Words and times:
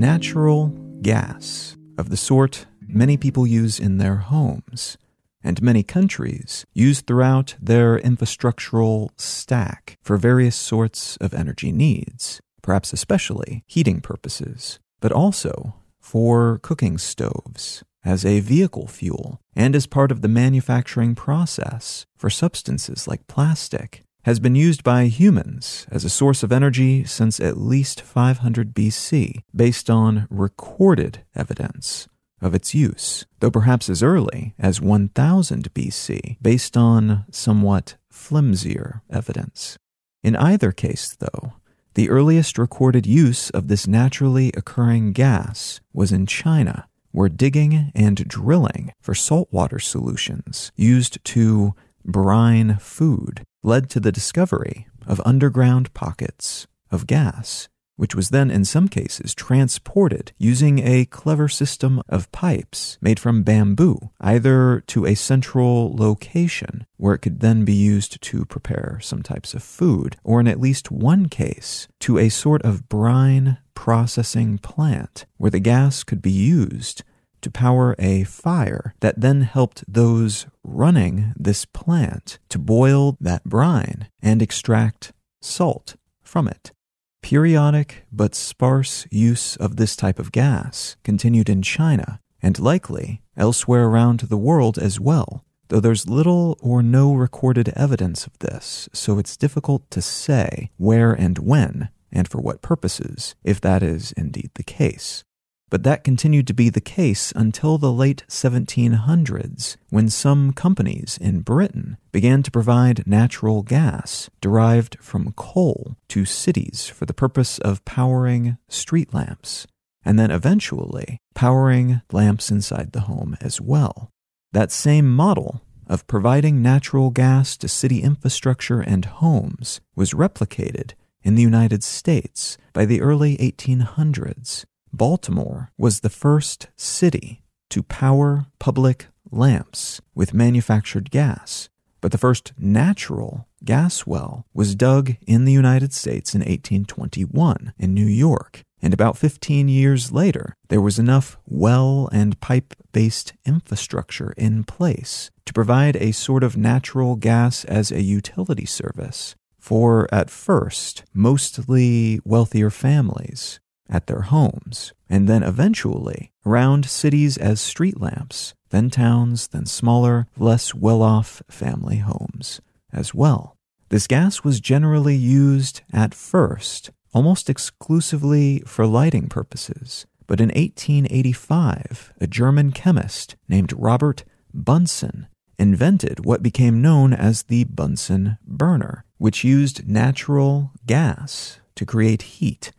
Natural 0.00 0.68
gas, 1.02 1.76
of 1.98 2.10
the 2.10 2.16
sort 2.16 2.66
many 2.86 3.16
people 3.16 3.46
use 3.46 3.78
in 3.78 3.98
their 3.98 4.16
homes, 4.16 4.96
and 5.42 5.62
many 5.62 5.82
countries 5.82 6.66
use 6.72 7.00
throughout 7.00 7.54
their 7.60 7.98
infrastructural 7.98 9.10
stack 9.18 9.98
for 10.02 10.16
various 10.16 10.56
sorts 10.56 11.16
of 11.18 11.32
energy 11.34 11.70
needs, 11.70 12.40
perhaps 12.62 12.92
especially 12.92 13.62
heating 13.66 14.00
purposes, 14.00 14.78
but 15.00 15.12
also 15.12 15.74
for 15.98 16.58
cooking 16.62 16.98
stoves, 16.98 17.84
as 18.04 18.24
a 18.24 18.40
vehicle 18.40 18.86
fuel, 18.86 19.40
and 19.54 19.76
as 19.76 19.86
part 19.86 20.10
of 20.10 20.22
the 20.22 20.28
manufacturing 20.28 21.14
process 21.14 22.06
for 22.16 22.30
substances 22.30 23.06
like 23.06 23.26
plastic, 23.26 24.02
has 24.24 24.38
been 24.38 24.54
used 24.54 24.84
by 24.84 25.04
humans 25.04 25.86
as 25.90 26.04
a 26.04 26.10
source 26.10 26.42
of 26.42 26.52
energy 26.52 27.04
since 27.04 27.40
at 27.40 27.56
least 27.56 28.02
500 28.02 28.74
BC, 28.74 29.42
based 29.54 29.88
on 29.88 30.26
recorded 30.30 31.24
evidence 31.34 32.08
of 32.42 32.54
its 32.54 32.74
use, 32.74 33.26
though 33.40 33.50
perhaps 33.50 33.88
as 33.88 34.02
early 34.02 34.54
as 34.58 34.80
1000 34.80 35.72
BC, 35.74 36.36
based 36.40 36.76
on 36.76 37.24
somewhat 37.30 37.96
flimsier 38.10 39.02
evidence. 39.10 39.78
In 40.22 40.36
either 40.36 40.72
case, 40.72 41.16
though, 41.18 41.54
the 41.94 42.08
earliest 42.10 42.58
recorded 42.58 43.06
use 43.06 43.50
of 43.50 43.68
this 43.68 43.86
naturally 43.86 44.52
occurring 44.56 45.12
gas 45.12 45.80
was 45.92 46.12
in 46.12 46.26
China, 46.26 46.86
where 47.12 47.28
digging 47.28 47.90
and 47.94 48.28
drilling 48.28 48.92
for 49.00 49.14
saltwater 49.14 49.78
solutions 49.78 50.70
used 50.76 51.22
to 51.24 51.74
brine 52.04 52.76
food 52.78 53.42
led 53.62 53.90
to 53.90 54.00
the 54.00 54.12
discovery 54.12 54.86
of 55.06 55.20
underground 55.24 55.92
pockets 55.92 56.66
of 56.90 57.06
gas 57.06 57.68
which 58.00 58.14
was 58.14 58.30
then 58.30 58.50
in 58.50 58.64
some 58.64 58.88
cases 58.88 59.34
transported 59.34 60.32
using 60.38 60.78
a 60.78 61.04
clever 61.04 61.48
system 61.48 62.00
of 62.08 62.32
pipes 62.32 62.96
made 63.02 63.20
from 63.20 63.42
bamboo, 63.42 64.08
either 64.22 64.82
to 64.86 65.04
a 65.04 65.14
central 65.14 65.94
location 65.94 66.86
where 66.96 67.12
it 67.12 67.18
could 67.18 67.40
then 67.40 67.62
be 67.62 67.74
used 67.74 68.18
to 68.22 68.46
prepare 68.46 68.98
some 69.02 69.22
types 69.22 69.52
of 69.52 69.62
food, 69.62 70.16
or 70.24 70.40
in 70.40 70.48
at 70.48 70.58
least 70.58 70.90
one 70.90 71.28
case, 71.28 71.88
to 71.98 72.16
a 72.16 72.30
sort 72.30 72.62
of 72.62 72.88
brine 72.88 73.58
processing 73.74 74.56
plant 74.56 75.26
where 75.36 75.50
the 75.50 75.60
gas 75.60 76.02
could 76.02 76.22
be 76.22 76.32
used 76.32 77.02
to 77.42 77.50
power 77.50 77.94
a 77.98 78.24
fire 78.24 78.94
that 79.00 79.20
then 79.20 79.42
helped 79.42 79.84
those 79.86 80.46
running 80.64 81.34
this 81.36 81.66
plant 81.66 82.38
to 82.48 82.58
boil 82.58 83.18
that 83.20 83.44
brine 83.44 84.08
and 84.22 84.40
extract 84.40 85.12
salt 85.42 85.96
from 86.22 86.48
it. 86.48 86.72
Periodic 87.22 88.04
but 88.10 88.34
sparse 88.34 89.06
use 89.10 89.56
of 89.56 89.76
this 89.76 89.94
type 89.94 90.18
of 90.18 90.32
gas 90.32 90.96
continued 91.04 91.48
in 91.48 91.62
China 91.62 92.20
and 92.42 92.58
likely 92.58 93.22
elsewhere 93.36 93.86
around 93.86 94.20
the 94.20 94.36
world 94.36 94.78
as 94.78 94.98
well, 94.98 95.44
though 95.68 95.80
there's 95.80 96.08
little 96.08 96.58
or 96.60 96.82
no 96.82 97.14
recorded 97.14 97.68
evidence 97.76 98.26
of 98.26 98.38
this, 98.40 98.88
so 98.92 99.18
it's 99.18 99.36
difficult 99.36 99.88
to 99.90 100.02
say 100.02 100.70
where 100.76 101.12
and 101.12 101.38
when 101.38 101.90
and 102.10 102.28
for 102.28 102.40
what 102.40 102.62
purposes, 102.62 103.34
if 103.44 103.60
that 103.60 103.82
is 103.82 104.12
indeed 104.12 104.50
the 104.54 104.64
case. 104.64 105.24
But 105.70 105.84
that 105.84 106.02
continued 106.02 106.48
to 106.48 106.54
be 106.54 106.68
the 106.68 106.80
case 106.80 107.32
until 107.36 107.78
the 107.78 107.92
late 107.92 108.24
1700s, 108.28 109.76
when 109.88 110.10
some 110.10 110.52
companies 110.52 111.16
in 111.20 111.42
Britain 111.42 111.96
began 112.10 112.42
to 112.42 112.50
provide 112.50 113.06
natural 113.06 113.62
gas 113.62 114.28
derived 114.40 114.98
from 115.00 115.32
coal 115.32 115.96
to 116.08 116.24
cities 116.24 116.88
for 116.88 117.06
the 117.06 117.14
purpose 117.14 117.58
of 117.58 117.84
powering 117.84 118.58
street 118.68 119.14
lamps, 119.14 119.68
and 120.04 120.18
then 120.18 120.32
eventually 120.32 121.18
powering 121.34 122.02
lamps 122.10 122.50
inside 122.50 122.90
the 122.90 123.02
home 123.02 123.36
as 123.40 123.60
well. 123.60 124.10
That 124.52 124.72
same 124.72 125.08
model 125.08 125.62
of 125.86 126.06
providing 126.08 126.62
natural 126.62 127.10
gas 127.10 127.56
to 127.58 127.68
city 127.68 128.02
infrastructure 128.02 128.80
and 128.80 129.04
homes 129.04 129.80
was 129.94 130.14
replicated 130.14 130.94
in 131.22 131.36
the 131.36 131.42
United 131.42 131.84
States 131.84 132.58
by 132.72 132.84
the 132.84 133.00
early 133.00 133.36
1800s 133.36 134.64
Baltimore 134.92 135.70
was 135.78 136.00
the 136.00 136.10
first 136.10 136.68
city 136.76 137.42
to 137.70 137.82
power 137.82 138.46
public 138.58 139.06
lamps 139.30 140.00
with 140.14 140.34
manufactured 140.34 141.10
gas, 141.10 141.68
but 142.00 142.12
the 142.12 142.18
first 142.18 142.52
natural 142.58 143.46
gas 143.64 144.06
well 144.06 144.46
was 144.52 144.74
dug 144.74 145.16
in 145.26 145.44
the 145.44 145.52
United 145.52 145.92
States 145.92 146.34
in 146.34 146.40
1821 146.40 147.72
in 147.78 147.94
New 147.94 148.06
York. 148.06 148.62
And 148.82 148.94
about 148.94 149.18
15 149.18 149.68
years 149.68 150.10
later, 150.10 150.56
there 150.68 150.80
was 150.80 150.98
enough 150.98 151.36
well 151.46 152.08
and 152.12 152.40
pipe 152.40 152.74
based 152.92 153.34
infrastructure 153.44 154.32
in 154.36 154.64
place 154.64 155.30
to 155.44 155.52
provide 155.52 155.96
a 155.96 156.12
sort 156.12 156.42
of 156.42 156.56
natural 156.56 157.16
gas 157.16 157.64
as 157.66 157.92
a 157.92 158.02
utility 158.02 158.64
service 158.64 159.34
for, 159.58 160.08
at 160.12 160.30
first, 160.30 161.04
mostly 161.12 162.20
wealthier 162.24 162.70
families 162.70 163.60
at 163.90 164.06
their 164.06 164.22
homes, 164.22 164.92
and 165.08 165.28
then 165.28 165.42
eventually 165.42 166.32
around 166.46 166.86
cities 166.86 167.36
as 167.36 167.60
street 167.60 168.00
lamps, 168.00 168.54
then 168.70 168.88
towns, 168.88 169.48
then 169.48 169.66
smaller, 169.66 170.26
less 170.38 170.74
well 170.74 171.02
off 171.02 171.42
family 171.50 171.96
homes 171.96 172.60
as 172.92 173.14
well. 173.14 173.56
This 173.88 174.06
gas 174.06 174.44
was 174.44 174.60
generally 174.60 175.16
used 175.16 175.82
at 175.92 176.14
first 176.14 176.90
almost 177.12 177.50
exclusively 177.50 178.62
for 178.66 178.86
lighting 178.86 179.28
purposes, 179.28 180.06
but 180.26 180.40
in 180.40 180.48
1885, 180.50 182.12
a 182.20 182.26
German 182.28 182.70
chemist 182.70 183.34
named 183.48 183.72
Robert 183.72 184.24
Bunsen 184.54 185.26
invented 185.58 186.24
what 186.24 186.42
became 186.42 186.80
known 186.80 187.12
as 187.12 187.42
the 187.42 187.64
Bunsen 187.64 188.38
burner, 188.46 189.04
which 189.18 189.44
used 189.44 189.88
natural 189.88 190.70
gas 190.86 191.60
to 191.74 191.84
create 191.84 192.22
heat 192.22 192.72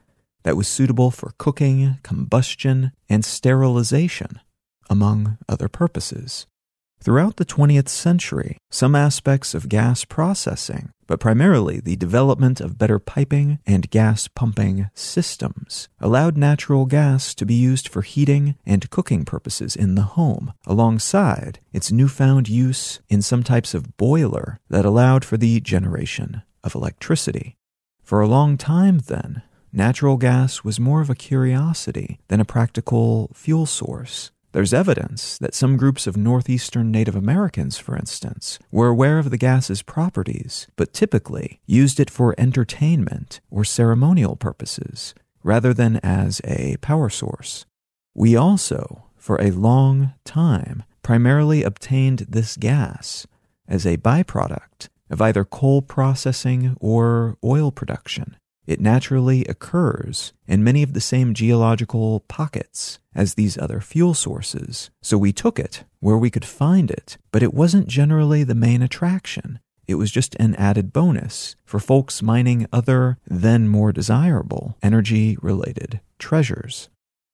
that 0.43 0.57
was 0.57 0.67
suitable 0.67 1.11
for 1.11 1.33
cooking, 1.37 1.97
combustion, 2.03 2.91
and 3.09 3.23
sterilization, 3.23 4.39
among 4.89 5.37
other 5.47 5.67
purposes. 5.67 6.47
Throughout 7.03 7.37
the 7.37 7.45
20th 7.45 7.89
century, 7.89 8.57
some 8.69 8.95
aspects 8.95 9.55
of 9.55 9.69
gas 9.69 10.05
processing, 10.05 10.91
but 11.07 11.19
primarily 11.19 11.79
the 11.79 11.95
development 11.95 12.61
of 12.61 12.77
better 12.77 12.99
piping 12.99 13.57
and 13.65 13.89
gas 13.89 14.27
pumping 14.27 14.87
systems, 14.93 15.89
allowed 15.99 16.37
natural 16.37 16.85
gas 16.85 17.33
to 17.33 17.45
be 17.45 17.55
used 17.55 17.87
for 17.87 18.03
heating 18.03 18.53
and 18.67 18.91
cooking 18.91 19.25
purposes 19.25 19.75
in 19.75 19.95
the 19.95 20.13
home, 20.13 20.53
alongside 20.67 21.59
its 21.73 21.91
newfound 21.91 22.47
use 22.47 23.01
in 23.09 23.23
some 23.23 23.41
types 23.41 23.73
of 23.73 23.97
boiler 23.97 24.59
that 24.69 24.85
allowed 24.85 25.25
for 25.25 25.37
the 25.37 25.59
generation 25.59 26.43
of 26.63 26.75
electricity. 26.75 27.57
For 28.03 28.21
a 28.21 28.27
long 28.27 28.57
time, 28.57 28.99
then, 28.99 29.41
natural 29.71 30.17
gas 30.17 30.63
was 30.63 30.79
more 30.79 31.01
of 31.01 31.09
a 31.09 31.15
curiosity 31.15 32.19
than 32.27 32.39
a 32.39 32.45
practical 32.45 33.31
fuel 33.33 33.65
source. 33.65 34.31
There's 34.53 34.73
evidence 34.73 35.37
that 35.37 35.55
some 35.55 35.77
groups 35.77 36.07
of 36.07 36.17
northeastern 36.17 36.91
Native 36.91 37.15
Americans, 37.15 37.77
for 37.77 37.95
instance, 37.95 38.59
were 38.69 38.89
aware 38.89 39.17
of 39.17 39.29
the 39.29 39.37
gas's 39.37 39.81
properties, 39.81 40.67
but 40.75 40.93
typically 40.93 41.61
used 41.65 41.99
it 42.01 42.09
for 42.09 42.35
entertainment 42.37 43.39
or 43.49 43.63
ceremonial 43.63 44.35
purposes, 44.35 45.15
rather 45.41 45.73
than 45.73 45.97
as 46.03 46.41
a 46.43 46.75
power 46.81 47.09
source. 47.09 47.65
We 48.13 48.35
also, 48.35 49.05
for 49.15 49.41
a 49.41 49.51
long 49.51 50.13
time, 50.25 50.83
primarily 51.01 51.63
obtained 51.63 52.25
this 52.27 52.57
gas 52.57 53.25
as 53.69 53.85
a 53.85 53.97
byproduct 53.97 54.89
of 55.09 55.21
either 55.21 55.45
coal 55.45 55.81
processing 55.81 56.75
or 56.81 57.37
oil 57.41 57.71
production, 57.71 58.35
it 58.65 58.79
naturally 58.79 59.43
occurs 59.45 60.33
in 60.47 60.63
many 60.63 60.83
of 60.83 60.93
the 60.93 61.01
same 61.01 61.33
geological 61.33 62.21
pockets 62.21 62.99
as 63.15 63.33
these 63.33 63.57
other 63.57 63.81
fuel 63.81 64.13
sources, 64.13 64.89
so 65.01 65.17
we 65.17 65.33
took 65.33 65.59
it 65.59 65.83
where 65.99 66.17
we 66.17 66.29
could 66.29 66.45
find 66.45 66.89
it, 66.91 67.17
but 67.31 67.43
it 67.43 67.53
wasn't 67.53 67.87
generally 67.87 68.43
the 68.43 68.55
main 68.55 68.81
attraction. 68.81 69.59
It 69.87 69.95
was 69.95 70.11
just 70.11 70.35
an 70.35 70.55
added 70.55 70.93
bonus 70.93 71.55
for 71.65 71.79
folks 71.79 72.21
mining 72.21 72.67
other, 72.71 73.17
then 73.27 73.67
more 73.67 73.91
desirable, 73.91 74.77
energy 74.81 75.37
related 75.41 75.99
treasures. 76.19 76.89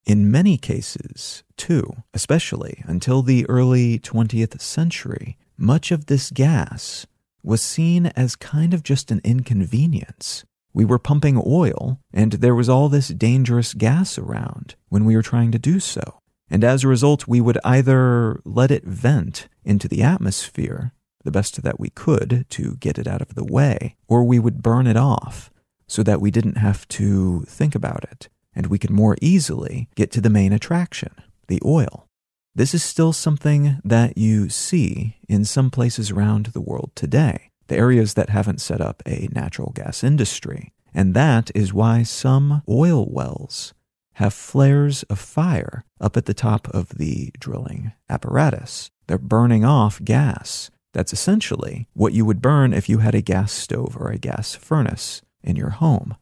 In 0.06 0.31
many 0.31 0.57
cases, 0.57 1.44
too, 1.57 2.03
especially 2.13 2.83
until 2.85 3.21
the 3.21 3.45
early 3.47 4.00
20th 4.00 4.62
century, 4.62 5.38
much 5.57 5.91
of 5.91 6.06
this 6.06 6.31
gas 6.31 7.06
was 7.44 7.62
seen 7.62 8.07
as 8.07 8.35
kind 8.35 8.73
of 8.73 8.83
just 8.83 9.12
an 9.12 9.21
inconvenience 9.23 10.45
We 10.77 10.85
were 10.85 11.00
pumping 11.00 11.41
oil, 11.44 12.00
and 12.13 12.33
there 12.33 12.53
was 12.53 12.69
all 12.69 12.88
this 12.88 13.07
dangerous 13.07 13.74
gas 13.74 14.19
around 14.19 14.75
when 14.89 15.06
we 15.06 15.15
were 15.15 15.24
trying 15.24 15.51
to 15.53 15.57
do 15.57 15.79
so. 15.79 16.19
And 16.51 16.63
as 16.63 16.83
a 16.83 16.88
result, 16.88 17.27
we 17.27 17.41
would 17.41 17.57
either 17.65 18.39
let 18.45 18.69
it 18.69 18.83
vent 18.83 19.47
into 19.65 19.88
the 19.88 20.03
atmosphere, 20.03 20.91
the 21.24 21.31
best 21.31 21.63
that 21.63 21.79
we 21.79 21.89
could 21.89 22.45
to 22.51 22.75
get 22.75 23.00
it 23.00 23.07
out 23.07 23.24
of 23.24 23.33
the 23.33 23.44
way, 23.44 23.95
or 24.07 24.24
we 24.24 24.38
would 24.38 24.62
burn 24.62 24.85
it 24.85 24.95
off 24.95 25.50
so 25.88 26.03
that 26.03 26.21
we 26.21 26.29
didn't 26.29 26.57
have 26.57 26.88
to 26.89 27.41
think 27.47 27.73
about 27.73 28.03
it 28.03 28.30
and 28.53 28.68
we 28.68 28.77
could 28.77 28.91
more 28.91 29.18
easily 29.19 29.89
get 29.95 30.12
to 30.12 30.21
the 30.21 30.30
main 30.30 30.53
attraction, 30.53 31.15
the 31.47 31.59
oil. 31.65 32.07
This 32.53 32.75
is 32.75 32.83
still 32.83 33.13
something 33.13 33.81
that 33.83 34.15
you 34.15 34.47
see 34.50 35.18
in 35.27 35.44
some 35.44 35.71
places 35.71 36.12
around 36.12 36.47
the 36.47 36.62
world 36.62 36.91
today, 36.94 37.50
the 37.67 37.77
areas 37.77 38.13
that 38.15 38.29
haven't 38.29 38.61
set 38.61 38.81
up 38.81 39.03
a 39.05 39.29
natural 39.31 39.71
gas 39.73 40.03
industry. 40.03 40.73
And 40.93 41.13
that 41.13 41.51
is 41.53 41.73
why 41.73 42.03
some 42.03 42.63
oil 42.67 43.07
wells 43.09 43.73
have 44.13 44.33
flares 44.33 45.03
of 45.03 45.19
fire 45.19 45.83
up 46.01 46.17
at 46.17 46.25
the 46.25 46.33
top 46.33 46.67
of 46.69 46.89
the 46.89 47.31
drilling 47.39 47.91
apparatus. 48.09 48.89
They're 49.05 49.19
burning 49.19 49.63
off 49.63 50.03
gas. 50.03 50.71
That's 50.93 51.13
essentially 51.13 51.87
what 51.93 52.13
you 52.13 52.25
would 52.25 52.41
burn 52.41 52.73
if 52.73 52.89
you 52.89 52.99
had 52.99 53.13
a 53.13 53.21
gas 53.21 53.51
stove 53.51 53.95
or 53.99 54.09
a 54.09 54.17
gas 54.17 54.55
furnace 54.55 55.21
in 55.43 55.55
your 55.55 55.69
home. 55.69 56.15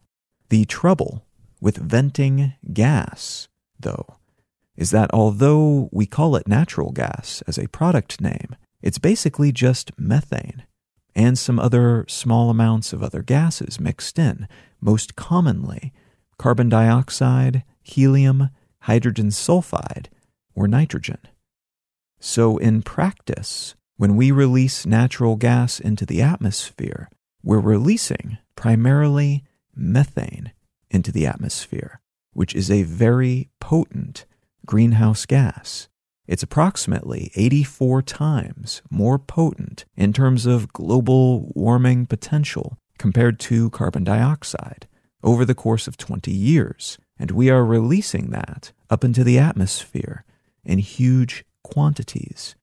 The 0.50 0.66
trouble 0.66 1.24
with 1.60 1.78
venting 1.78 2.52
gas, 2.72 3.48
though, 3.80 4.18
is 4.76 4.90
that 4.90 5.10
although 5.14 5.88
we 5.90 6.04
call 6.04 6.36
it 6.36 6.46
natural 6.46 6.92
gas 6.92 7.42
as 7.46 7.58
a 7.58 7.68
product 7.68 8.20
name, 8.20 8.56
it's 8.82 8.98
basically 8.98 9.52
just 9.52 9.90
methane 9.98 10.64
and 11.16 11.38
some 11.38 11.58
other 11.58 12.04
small 12.06 12.50
amounts 12.50 12.92
of 12.92 13.02
other 13.02 13.22
gases 13.22 13.80
mixed 13.80 14.18
in, 14.18 14.46
most 14.80 15.16
commonly 15.16 15.92
carbon 16.38 16.68
dioxide, 16.68 17.64
helium, 17.82 18.50
hydrogen 18.80 19.28
sulfide, 19.28 20.08
or 20.54 20.68
nitrogen. 20.68 21.18
So, 22.20 22.58
in 22.58 22.82
practice, 22.82 23.74
when 23.96 24.14
we 24.16 24.30
release 24.30 24.84
natural 24.84 25.36
gas 25.36 25.80
into 25.80 26.04
the 26.04 26.20
atmosphere, 26.20 27.08
we're 27.42 27.60
releasing 27.60 28.36
primarily 28.54 29.42
methane 29.74 30.52
into 30.90 31.10
the 31.10 31.26
atmosphere, 31.26 32.00
which 32.34 32.54
is 32.54 32.70
a 32.70 32.82
very 32.82 33.48
potent 33.58 34.26
greenhouse 34.66 35.24
gas. 35.24 35.88
It's 36.26 36.42
approximately 36.42 37.30
84 37.36 38.02
times 38.02 38.82
more 38.90 39.18
potent 39.18 39.84
in 39.96 40.12
terms 40.12 40.44
of 40.44 40.72
global 40.72 41.52
warming 41.54 42.06
potential 42.06 42.78
compared 42.98 43.38
to 43.40 43.70
carbon 43.70 44.04
dioxide 44.04 44.88
over 45.22 45.44
the 45.44 45.54
course 45.54 45.86
of 45.86 45.96
20 45.96 46.30
years. 46.30 46.98
And 47.18 47.30
we 47.30 47.48
are 47.48 47.64
releasing 47.64 48.30
that 48.30 48.72
up 48.90 49.04
into 49.04 49.24
the 49.24 49.38
atmosphere 49.38 50.24
in 50.64 50.78
huge 50.78 51.44
quantities. 51.62 52.56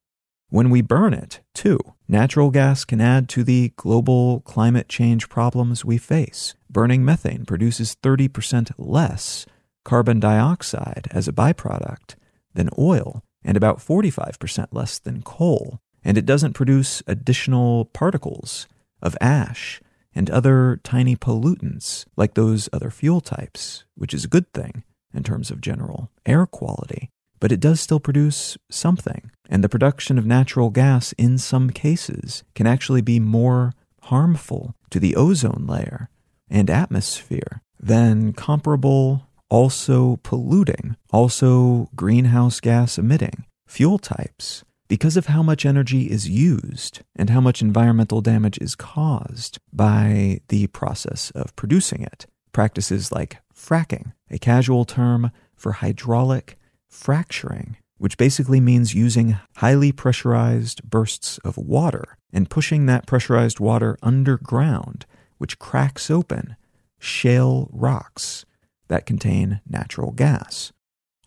When 0.49 0.69
we 0.69 0.81
burn 0.81 1.13
it, 1.13 1.39
too, 1.55 1.79
natural 2.07 2.51
gas 2.51 2.85
can 2.85 3.01
add 3.01 3.27
to 3.29 3.43
the 3.43 3.73
global 3.75 4.41
climate 4.41 4.87
change 4.87 5.27
problems 5.29 5.83
we 5.83 5.97
face. 5.97 6.53
Burning 6.69 7.03
methane 7.03 7.45
produces 7.45 7.95
30% 8.03 8.71
less 8.77 9.47
carbon 9.83 10.19
dioxide 10.19 11.07
as 11.11 11.27
a 11.27 11.33
byproduct 11.33 12.15
than 12.53 12.69
oil 12.77 13.23
and 13.43 13.57
about 13.57 13.79
45% 13.79 14.67
less 14.71 14.99
than 14.99 15.21
coal. 15.21 15.79
And 16.03 16.17
it 16.17 16.25
doesn't 16.25 16.53
produce 16.53 17.01
additional 17.07 17.85
particles 17.85 18.67
of 19.01 19.17
ash 19.21 19.81
and 20.13 20.29
other 20.29 20.79
tiny 20.83 21.15
pollutants 21.15 22.05
like 22.15 22.33
those 22.33 22.69
other 22.71 22.89
fuel 22.89 23.21
types, 23.21 23.85
which 23.95 24.13
is 24.13 24.25
a 24.25 24.29
good 24.29 24.51
thing 24.53 24.83
in 25.13 25.23
terms 25.23 25.51
of 25.51 25.61
general 25.61 26.09
air 26.25 26.45
quality 26.45 27.09
but 27.43 27.51
it 27.51 27.59
does 27.59 27.81
still 27.81 27.99
produce 27.99 28.57
something. 28.71 29.29
And 29.49 29.61
the 29.61 29.67
production 29.67 30.17
of 30.17 30.25
natural 30.25 30.69
gas, 30.69 31.11
in 31.17 31.37
some 31.37 31.71
cases, 31.71 32.45
can 32.55 32.65
actually 32.65 33.01
be 33.01 33.19
more 33.19 33.73
harmful 34.03 34.75
to 34.91 34.97
the 34.97 35.17
ozone 35.17 35.65
layer 35.67 36.07
and 36.49 36.69
atmosphere 36.69 37.61
than 37.77 38.31
comparable, 38.31 39.27
also 39.49 40.19
polluting, 40.23 40.95
also 41.11 41.89
greenhouse 41.95 42.59
gas 42.59 42.97
emitting 42.97 43.45
fuel 43.67 43.97
types 43.97 44.63
because 44.87 45.17
of 45.17 45.25
how 45.25 45.41
much 45.41 45.65
energy 45.65 46.11
is 46.11 46.29
used 46.29 47.01
and 47.15 47.31
how 47.31 47.41
much 47.41 47.61
environmental 47.61 48.21
damage 48.21 48.57
is 48.59 48.75
caused 48.75 49.57
by 49.71 50.39
the 50.49 50.67
process 50.67 51.31
of 51.31 51.55
producing 51.55 52.03
it. 52.03 52.27
Practices 52.51 53.11
like 53.11 53.37
fracking, 53.51 54.13
a 54.29 54.37
casual 54.37 54.85
term 54.85 55.31
for 55.55 55.71
hydraulic 55.71 56.57
fracturing, 56.87 57.77
which 57.97 58.17
basically 58.17 58.59
means 58.59 58.93
using 58.93 59.37
highly 59.55 59.91
pressurized 59.91 60.83
bursts 60.83 61.39
of 61.39 61.57
water 61.57 62.17
and 62.31 62.49
pushing 62.49 62.85
that 62.85 63.07
pressurized 63.07 63.59
water 63.59 63.97
underground, 64.03 65.07
which 65.39 65.57
cracks 65.57 66.11
open 66.11 66.55
shale 66.99 67.69
rocks 67.71 68.45
that 68.93 69.07
contain 69.07 69.59
natural 69.67 70.11
gas. 70.11 70.71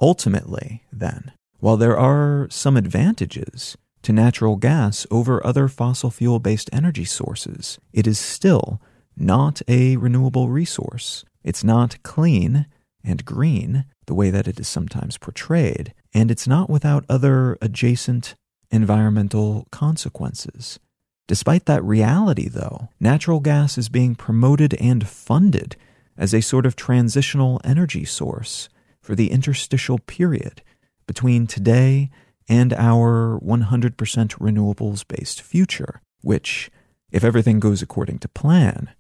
Ultimately, 0.00 0.84
then, 0.92 1.32
while 1.58 1.76
there 1.76 1.98
are 1.98 2.46
some 2.48 2.76
advantages 2.76 3.76
to 4.02 4.12
natural 4.12 4.54
gas 4.54 5.04
over 5.10 5.44
other 5.44 5.66
fossil 5.66 6.12
fuel 6.12 6.38
based 6.38 6.70
energy 6.72 7.04
sources, 7.04 7.80
it 7.92 8.06
is 8.06 8.20
still 8.20 8.80
not 9.16 9.62
a 9.66 9.96
renewable 9.96 10.48
resource. 10.48 11.24
It's 11.42 11.64
not 11.64 12.00
clean 12.04 12.66
and 13.02 13.24
green 13.24 13.84
the 14.06 14.14
way 14.14 14.30
that 14.30 14.46
it 14.46 14.60
is 14.60 14.68
sometimes 14.68 15.18
portrayed, 15.18 15.92
and 16.14 16.30
it's 16.30 16.46
not 16.46 16.70
without 16.70 17.04
other 17.08 17.58
adjacent 17.60 18.36
environmental 18.70 19.66
consequences. 19.72 20.78
Despite 21.26 21.64
that 21.66 21.82
reality, 21.82 22.48
though, 22.48 22.90
natural 23.00 23.40
gas 23.40 23.76
is 23.76 23.88
being 23.88 24.14
promoted 24.14 24.74
and 24.74 25.08
funded 25.08 25.74
as 26.16 26.32
a 26.34 26.40
sort 26.40 26.66
of 26.66 26.76
transitional 26.76 27.60
energy 27.64 28.04
source 28.04 28.68
for 29.00 29.14
the 29.14 29.30
interstitial 29.30 29.98
period 29.98 30.62
between 31.06 31.46
today 31.46 32.10
and 32.48 32.72
our 32.72 33.38
100% 33.40 33.96
renewables 33.96 35.06
based 35.06 35.40
future, 35.40 36.00
which, 36.22 36.70
if 37.10 37.24
everything 37.24 37.60
goes 37.60 37.82
according 37.82 38.18
to 38.18 38.28
plan, 38.28 38.90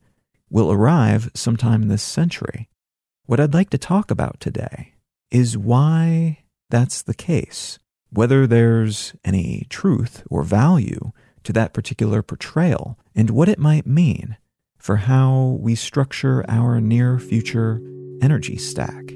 will 0.50 0.70
arrive 0.70 1.30
sometime 1.34 1.82
this 1.82 2.02
century. 2.02 2.68
What 3.24 3.40
I'd 3.40 3.54
like 3.54 3.70
to 3.70 3.78
talk 3.78 4.10
about 4.10 4.40
today 4.40 4.94
is 5.30 5.58
why 5.58 6.44
that's 6.70 7.02
the 7.02 7.14
case, 7.14 7.78
whether 8.10 8.46
there's 8.46 9.14
any 9.24 9.66
truth 9.68 10.22
or 10.30 10.42
value 10.42 11.12
to 11.42 11.52
that 11.52 11.72
particular 11.72 12.22
portrayal, 12.22 12.98
and 13.14 13.30
what 13.30 13.48
it 13.48 13.58
might 13.58 13.86
mean 13.86 14.36
for 14.86 14.94
how 14.94 15.58
we 15.60 15.74
structure 15.74 16.44
our 16.48 16.80
near 16.80 17.18
future 17.18 17.82
energy 18.22 18.56
stack. 18.56 19.10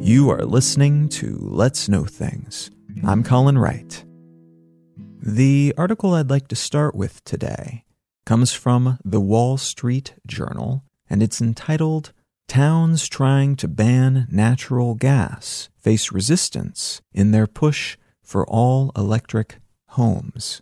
You 0.00 0.30
are 0.30 0.46
listening 0.46 1.10
to 1.10 1.36
Let's 1.38 1.90
Know 1.90 2.06
Things. 2.06 2.70
I'm 3.04 3.22
Colin 3.22 3.58
Wright. 3.58 4.02
The 5.20 5.74
article 5.76 6.14
I'd 6.14 6.30
like 6.30 6.48
to 6.48 6.56
start 6.56 6.94
with 6.94 7.22
today 7.24 7.84
comes 8.24 8.54
from 8.54 8.96
the 9.04 9.20
Wall 9.20 9.58
Street 9.58 10.14
Journal, 10.26 10.84
and 11.10 11.22
it's 11.22 11.42
entitled 11.42 12.14
Towns 12.48 13.08
Trying 13.08 13.56
to 13.56 13.68
Ban 13.68 14.26
Natural 14.30 14.94
Gas 14.94 15.70
Face 15.78 16.12
Resistance 16.12 17.00
in 17.12 17.30
Their 17.30 17.46
Push 17.46 17.96
for 18.22 18.46
All 18.46 18.92
Electric 18.96 19.56
Homes. 19.90 20.60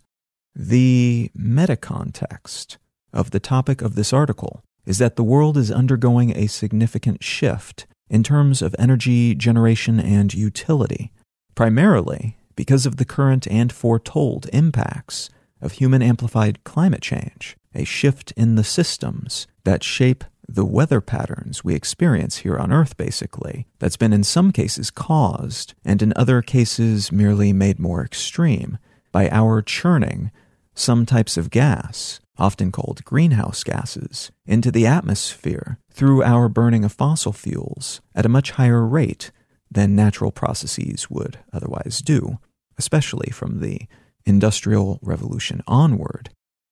The 0.54 1.30
meta 1.34 1.76
context 1.76 2.78
of 3.12 3.30
the 3.30 3.40
topic 3.40 3.82
of 3.82 3.94
this 3.94 4.12
article 4.12 4.62
is 4.86 4.98
that 4.98 5.16
the 5.16 5.24
world 5.24 5.56
is 5.56 5.70
undergoing 5.70 6.36
a 6.36 6.46
significant 6.46 7.22
shift 7.22 7.86
in 8.08 8.22
terms 8.22 8.62
of 8.62 8.74
energy 8.78 9.34
generation 9.34 10.00
and 10.00 10.32
utility, 10.34 11.12
primarily 11.54 12.36
because 12.56 12.86
of 12.86 12.96
the 12.96 13.04
current 13.04 13.46
and 13.48 13.72
foretold 13.72 14.48
impacts 14.52 15.30
of 15.60 15.72
human 15.72 16.02
amplified 16.02 16.62
climate 16.64 17.02
change, 17.02 17.56
a 17.74 17.84
shift 17.84 18.32
in 18.36 18.54
the 18.54 18.64
systems 18.64 19.46
that 19.64 19.84
shape 19.84 20.24
the 20.54 20.64
weather 20.64 21.00
patterns 21.00 21.62
we 21.62 21.74
experience 21.74 22.38
here 22.38 22.56
on 22.56 22.72
Earth, 22.72 22.96
basically, 22.96 23.66
that's 23.78 23.96
been 23.96 24.12
in 24.12 24.24
some 24.24 24.52
cases 24.52 24.90
caused, 24.90 25.74
and 25.84 26.02
in 26.02 26.12
other 26.16 26.42
cases 26.42 27.12
merely 27.12 27.52
made 27.52 27.78
more 27.78 28.04
extreme, 28.04 28.78
by 29.12 29.28
our 29.30 29.62
churning 29.62 30.30
some 30.74 31.04
types 31.06 31.36
of 31.36 31.50
gas, 31.50 32.20
often 32.38 32.72
called 32.72 33.04
greenhouse 33.04 33.62
gases, 33.62 34.30
into 34.46 34.70
the 34.70 34.86
atmosphere 34.86 35.78
through 35.92 36.22
our 36.22 36.48
burning 36.48 36.84
of 36.84 36.92
fossil 36.92 37.32
fuels 37.32 38.00
at 38.14 38.26
a 38.26 38.30
much 38.30 38.52
higher 38.52 38.86
rate 38.86 39.30
than 39.70 39.94
natural 39.94 40.32
processes 40.32 41.10
would 41.10 41.38
otherwise 41.52 42.02
do, 42.02 42.38
especially 42.78 43.30
from 43.30 43.60
the 43.60 43.82
Industrial 44.26 44.98
Revolution 45.02 45.62
onward. 45.66 46.30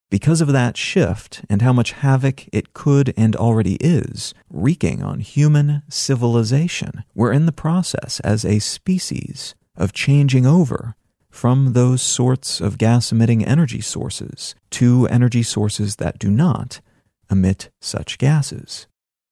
Because 0.09 0.41
of 0.41 0.47
that 0.47 0.75
shift 0.75 1.45
and 1.51 1.61
how 1.61 1.71
much 1.71 1.91
havoc 1.91 2.47
it 2.51 2.73
could 2.73 3.13
and 3.15 3.35
already 3.35 3.75
is 3.75 4.33
wreaking 4.49 5.03
on 5.03 5.19
human 5.19 5.83
civilization, 5.87 7.03
we're 7.13 7.31
in 7.31 7.45
the 7.45 7.51
process 7.51 8.19
as 8.21 8.43
a 8.43 8.57
species 8.57 9.53
of 9.75 9.93
changing 9.93 10.47
over 10.47 10.95
from 11.29 11.73
those 11.73 12.01
sorts 12.01 12.59
of 12.59 12.79
gas 12.79 13.11
emitting 13.11 13.45
energy 13.45 13.81
sources 13.81 14.55
to 14.71 15.05
energy 15.07 15.43
sources 15.43 15.97
that 15.97 16.17
do 16.17 16.31
not 16.31 16.81
emit 17.29 17.69
such 17.79 18.17
gases. 18.17 18.87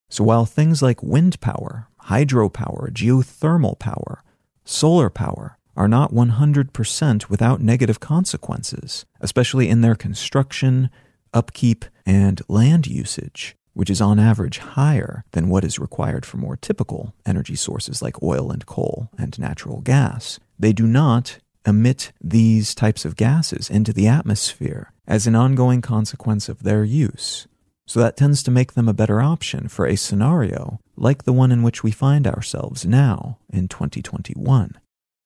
So 0.08 0.22
while 0.22 0.46
things 0.46 0.80
like 0.80 1.02
wind 1.02 1.40
power, 1.40 1.88
hydropower, 2.04 2.92
geothermal 2.92 3.76
power, 3.80 4.22
solar 4.64 5.10
power 5.10 5.57
are 5.78 5.88
not 5.88 6.12
100% 6.12 7.30
without 7.30 7.62
negative 7.62 8.00
consequences, 8.00 9.06
especially 9.20 9.68
in 9.68 9.80
their 9.80 9.94
construction, 9.94 10.90
upkeep, 11.32 11.84
and 12.04 12.42
land 12.48 12.88
usage, 12.88 13.54
which 13.74 13.88
is 13.88 14.00
on 14.00 14.18
average 14.18 14.58
higher 14.58 15.24
than 15.30 15.48
what 15.48 15.64
is 15.64 15.78
required 15.78 16.26
for 16.26 16.36
more 16.36 16.56
typical 16.56 17.14
energy 17.24 17.54
sources 17.54 18.02
like 18.02 18.20
oil 18.24 18.50
and 18.50 18.66
coal 18.66 19.08
and 19.16 19.38
natural 19.38 19.80
gas. 19.80 20.40
They 20.58 20.72
do 20.72 20.84
not 20.84 21.38
emit 21.64 22.10
these 22.20 22.74
types 22.74 23.04
of 23.04 23.14
gases 23.14 23.70
into 23.70 23.92
the 23.92 24.08
atmosphere 24.08 24.92
as 25.06 25.28
an 25.28 25.36
ongoing 25.36 25.80
consequence 25.80 26.48
of 26.48 26.64
their 26.64 26.82
use. 26.82 27.46
So 27.86 28.00
that 28.00 28.16
tends 28.16 28.42
to 28.42 28.50
make 28.50 28.72
them 28.72 28.88
a 28.88 28.92
better 28.92 29.22
option 29.22 29.68
for 29.68 29.86
a 29.86 29.96
scenario 29.96 30.80
like 30.96 31.22
the 31.22 31.32
one 31.32 31.52
in 31.52 31.62
which 31.62 31.84
we 31.84 31.92
find 31.92 32.26
ourselves 32.26 32.84
now 32.84 33.38
in 33.48 33.68
2021. 33.68 34.76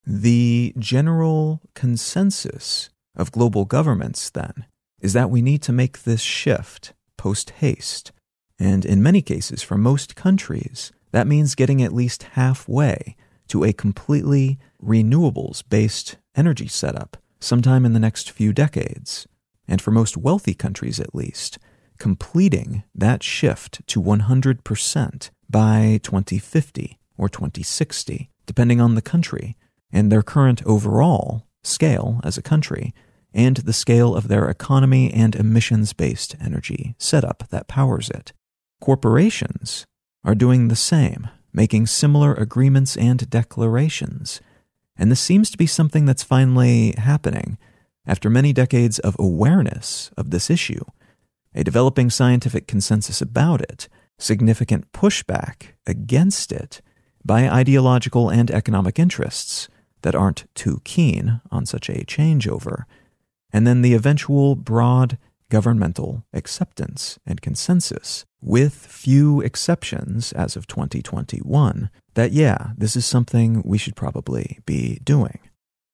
The 0.04 0.74
general 0.78 1.60
consensus 1.74 2.90
of 3.14 3.32
global 3.32 3.64
governments, 3.64 4.30
then, 4.30 4.66
is 5.00 5.12
that 5.12 5.30
we 5.30 5.42
need 5.42 5.62
to 5.62 5.72
make 5.72 6.02
this 6.02 6.20
shift 6.20 6.92
post 7.16 7.50
haste. 7.50 8.12
And 8.58 8.84
in 8.84 9.02
many 9.02 9.22
cases, 9.22 9.62
for 9.62 9.76
most 9.76 10.16
countries, 10.16 10.92
that 11.12 11.26
means 11.26 11.54
getting 11.54 11.82
at 11.82 11.92
least 11.92 12.22
halfway 12.34 13.16
to 13.48 13.64
a 13.64 13.72
completely 13.72 14.58
renewables 14.82 15.62
based 15.68 16.16
energy 16.34 16.68
setup 16.68 17.16
sometime 17.38 17.84
in 17.84 17.92
the 17.92 18.00
next 18.00 18.30
few 18.30 18.52
decades. 18.52 19.28
And 19.68 19.80
for 19.80 19.90
most 19.90 20.16
wealthy 20.16 20.54
countries, 20.54 20.98
at 20.98 21.14
least, 21.14 21.58
completing 21.98 22.82
that 22.94 23.22
shift 23.22 23.86
to 23.88 24.02
100% 24.02 25.30
by 25.48 26.00
2050 26.02 26.98
or 27.16 27.28
2060, 27.28 28.30
depending 28.46 28.80
on 28.80 28.94
the 28.94 29.02
country 29.02 29.56
and 29.92 30.10
their 30.10 30.22
current 30.22 30.64
overall 30.64 31.46
scale 31.62 32.20
as 32.24 32.36
a 32.36 32.42
country 32.42 32.94
and 33.34 33.58
the 33.58 33.72
scale 33.72 34.14
of 34.14 34.28
their 34.28 34.48
economy 34.48 35.12
and 35.12 35.34
emissions 35.34 35.92
based 35.92 36.34
energy 36.40 36.94
setup 36.98 37.44
that 37.50 37.68
powers 37.68 38.10
it. 38.10 38.32
Corporations 38.80 39.86
are 40.24 40.34
doing 40.34 40.68
the 40.68 40.76
same, 40.76 41.28
making 41.52 41.86
similar 41.86 42.34
agreements 42.34 42.96
and 42.96 43.28
declarations. 43.30 44.40
And 44.96 45.10
this 45.10 45.20
seems 45.20 45.50
to 45.50 45.58
be 45.58 45.66
something 45.66 46.04
that's 46.04 46.22
finally 46.22 46.94
happening 46.98 47.58
after 48.06 48.28
many 48.28 48.52
decades 48.52 48.98
of 48.98 49.16
awareness 49.18 50.10
of 50.16 50.30
this 50.30 50.50
issue 50.50 50.84
a 51.54 51.62
developing 51.62 52.08
scientific 52.08 52.66
consensus 52.66 53.20
about 53.20 53.60
it, 53.60 53.86
significant 54.18 54.90
pushback 54.92 55.74
against 55.86 56.50
it 56.50 56.80
by 57.24 57.46
ideological 57.46 58.30
and 58.30 58.50
economic 58.50 58.98
interests 58.98 59.68
that 60.02 60.14
aren't 60.14 60.44
too 60.54 60.80
keen 60.84 61.40
on 61.50 61.66
such 61.66 61.88
a 61.88 62.04
changeover, 62.04 62.84
and 63.52 63.66
then 63.66 63.82
the 63.82 63.94
eventual 63.94 64.54
broad 64.54 65.18
governmental 65.50 66.24
acceptance 66.32 67.18
and 67.26 67.42
consensus, 67.42 68.24
with 68.40 68.74
few 68.74 69.42
exceptions 69.42 70.32
as 70.32 70.56
of 70.56 70.66
2021, 70.66 71.90
that 72.14 72.32
yeah, 72.32 72.70
this 72.76 72.96
is 72.96 73.04
something 73.04 73.62
we 73.64 73.76
should 73.76 73.94
probably 73.94 74.60
be 74.64 74.98
doing. 75.04 75.38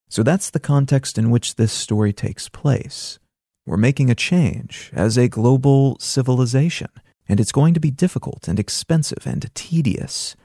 So 0.08 0.22
that's 0.22 0.50
the 0.50 0.60
context 0.60 1.18
in 1.18 1.30
which 1.30 1.56
this 1.56 1.72
story 1.72 2.12
takes 2.12 2.48
place. 2.48 3.18
We're 3.66 3.76
making 3.76 4.10
a 4.10 4.14
change 4.14 4.90
as 4.94 5.18
a 5.18 5.28
global 5.28 5.98
civilization, 5.98 6.88
and 7.28 7.40
it's 7.40 7.52
going 7.52 7.74
to 7.74 7.80
be 7.80 7.90
difficult 7.90 8.48
and 8.48 8.58
expensive 8.58 9.26
and 9.26 9.52
tedious, 9.54 10.36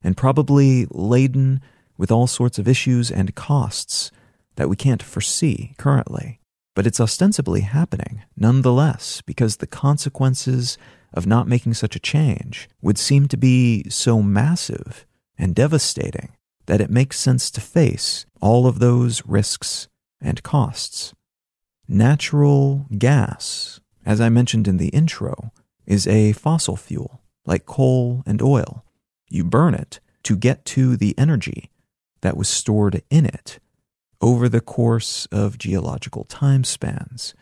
and 0.00 0.16
probably 0.16 0.86
laden 0.90 1.60
with 2.00 2.10
all 2.10 2.26
sorts 2.26 2.58
of 2.58 2.66
issues 2.66 3.10
and 3.10 3.34
costs 3.34 4.10
that 4.56 4.70
we 4.70 4.74
can't 4.74 5.02
foresee 5.02 5.74
currently. 5.76 6.40
But 6.74 6.86
it's 6.86 6.98
ostensibly 6.98 7.60
happening 7.60 8.22
nonetheless 8.38 9.20
because 9.20 9.58
the 9.58 9.66
consequences 9.66 10.78
of 11.12 11.26
not 11.26 11.46
making 11.46 11.74
such 11.74 11.94
a 11.94 12.00
change 12.00 12.70
would 12.80 12.96
seem 12.96 13.28
to 13.28 13.36
be 13.36 13.84
so 13.90 14.22
massive 14.22 15.04
and 15.36 15.54
devastating 15.54 16.30
that 16.64 16.80
it 16.80 16.88
makes 16.88 17.20
sense 17.20 17.50
to 17.50 17.60
face 17.60 18.24
all 18.40 18.66
of 18.66 18.78
those 18.78 19.26
risks 19.26 19.86
and 20.22 20.42
costs. 20.42 21.12
Natural 21.86 22.86
gas, 22.96 23.78
as 24.06 24.22
I 24.22 24.30
mentioned 24.30 24.66
in 24.66 24.78
the 24.78 24.88
intro, 24.88 25.52
is 25.84 26.06
a 26.06 26.32
fossil 26.32 26.76
fuel 26.76 27.20
like 27.44 27.66
coal 27.66 28.22
and 28.24 28.40
oil. 28.40 28.86
You 29.28 29.44
burn 29.44 29.74
it 29.74 30.00
to 30.22 30.34
get 30.34 30.64
to 30.66 30.96
the 30.96 31.14
energy 31.18 31.70
that 32.22 32.36
was 32.36 32.48
stored 32.48 33.02
in 33.10 33.26
it 33.26 33.58
over 34.20 34.48
the 34.48 34.60
course 34.60 35.26
of 35.32 35.58
geological 35.58 36.24
time 36.24 36.64
spans. 36.64 37.34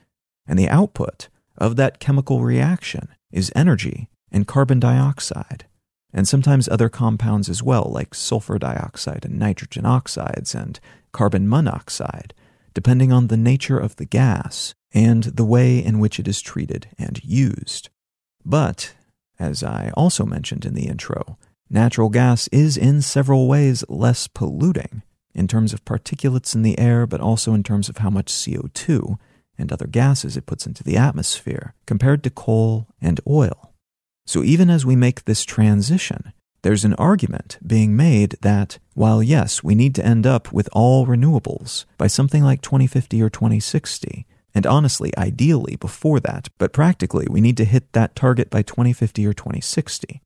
And 0.47 0.58
the 0.58 0.68
output 0.68 1.28
of 1.56 1.76
that 1.76 1.99
chemical 1.99 2.40
reaction 2.40 3.08
is 3.32 3.52
energy 3.54 4.08
and 4.30 4.47
carbon 4.47 4.78
dioxide, 4.78 5.66
and 6.12 6.28
sometimes 6.28 6.68
other 6.68 6.88
compounds 6.88 7.49
as 7.49 7.62
well, 7.62 7.90
like 7.92 8.14
sulfur 8.14 8.58
dioxide 8.58 9.25
and 9.25 9.38
nitrogen 9.38 9.85
oxides 9.85 10.54
and 10.54 10.78
carbon 11.12 11.49
monoxide 11.49 12.35
depending 12.78 13.11
on 13.11 13.26
the 13.26 13.37
nature 13.37 13.78
of 13.78 13.97
the 13.97 14.04
gas 14.04 14.73
and 14.94 15.25
the 15.25 15.44
way 15.44 15.85
in 15.85 15.99
which 15.99 16.20
it 16.20 16.28
is 16.28 16.40
treated 16.40 16.87
and 16.97 17.23
used. 17.25 17.88
But, 18.44 18.94
as 19.37 19.64
I 19.64 19.90
also 19.94 20.25
mentioned 20.25 20.64
in 20.64 20.75
the 20.75 20.87
intro, 20.87 21.38
natural 21.70 22.08
gas 22.08 22.48
is 22.48 22.76
in 22.76 23.02
several 23.02 23.48
ways 23.48 23.84
less 23.88 24.26
polluting 24.26 25.02
in 25.34 25.46
terms 25.46 25.72
of 25.72 25.84
particulates 25.84 26.54
in 26.54 26.62
the 26.62 26.78
air, 26.78 27.06
but 27.06 27.20
also 27.20 27.54
in 27.54 27.62
terms 27.62 27.88
of 27.88 27.98
how 27.98 28.10
much 28.10 28.32
CO2 28.32 29.18
and 29.56 29.72
other 29.72 29.87
gases 29.87 30.37
it 30.37 30.46
puts 30.46 30.66
into 30.66 30.82
the 30.82 30.96
atmosphere 30.96 31.75
compared 31.87 32.22
to 32.22 32.30
coal 32.30 32.87
and 33.00 33.20
oil. 33.28 33.72
So 34.26 34.42
even 34.42 34.70
as 34.70 34.84
we 34.84 34.96
make 34.96 35.25
this 35.25 35.44
transition, 35.44 36.32
there's 36.62 36.84
an 36.84 36.94
argument 36.94 37.58
being 37.64 37.96
made 37.96 38.37
that 38.40 38.78
while 38.94 39.22
yes, 39.22 39.62
we 39.62 39.75
need 39.75 39.94
to 39.94 40.04
end 40.04 40.26
up 40.26 40.52
with 40.52 40.68
all 40.72 41.06
renewables 41.06 41.84
by 41.96 42.08
something 42.08 42.42
like 42.42 42.62
2050 42.62 43.22
or 43.22 43.30
2060, 43.30 44.26
and 44.54 44.66
honestly, 44.66 45.12
ideally 45.16 45.76
before 45.76 46.20
that, 46.20 46.48
but 46.58 46.72
practically 46.72 47.26
we 47.30 47.40
need 47.40 47.56
to 47.58 47.64
hit 47.64 47.92
that 47.92 48.16
target 48.16 48.50
by 48.50 48.62
2050 48.62 49.25
or 49.26 49.32
2060. 49.32 50.20